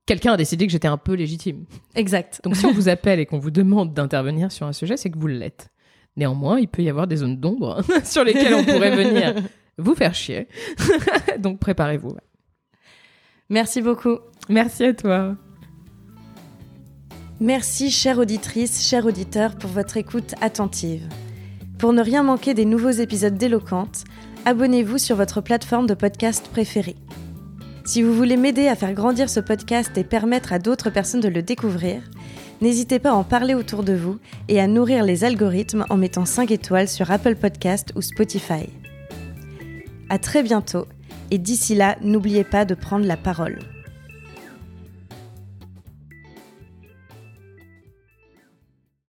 [0.05, 1.65] quelqu'un a décidé que j'étais un peu légitime.
[1.95, 2.41] Exact.
[2.43, 5.19] Donc si on vous appelle et qu'on vous demande d'intervenir sur un sujet, c'est que
[5.19, 5.69] vous l'êtes.
[6.17, 9.35] Néanmoins, il peut y avoir des zones d'ombre sur lesquelles on pourrait venir
[9.77, 10.47] vous faire chier.
[11.39, 12.15] Donc préparez-vous.
[13.49, 14.17] Merci beaucoup.
[14.49, 15.35] Merci à toi.
[17.41, 21.07] Merci, chère auditrice, chers auditeurs, pour votre écoute attentive.
[21.77, 24.03] Pour ne rien manquer des nouveaux épisodes d'Éloquente,
[24.43, 26.97] abonnez-vous sur votre plateforme de podcast préférée.
[27.85, 31.29] Si vous voulez m'aider à faire grandir ce podcast et permettre à d'autres personnes de
[31.29, 32.01] le découvrir,
[32.59, 34.19] n'hésitez pas à en parler autour de vous
[34.49, 38.67] et à nourrir les algorithmes en mettant 5 étoiles sur Apple Podcast ou Spotify.
[40.09, 40.87] À très bientôt
[41.31, 43.59] et d'ici là, n'oubliez pas de prendre la parole.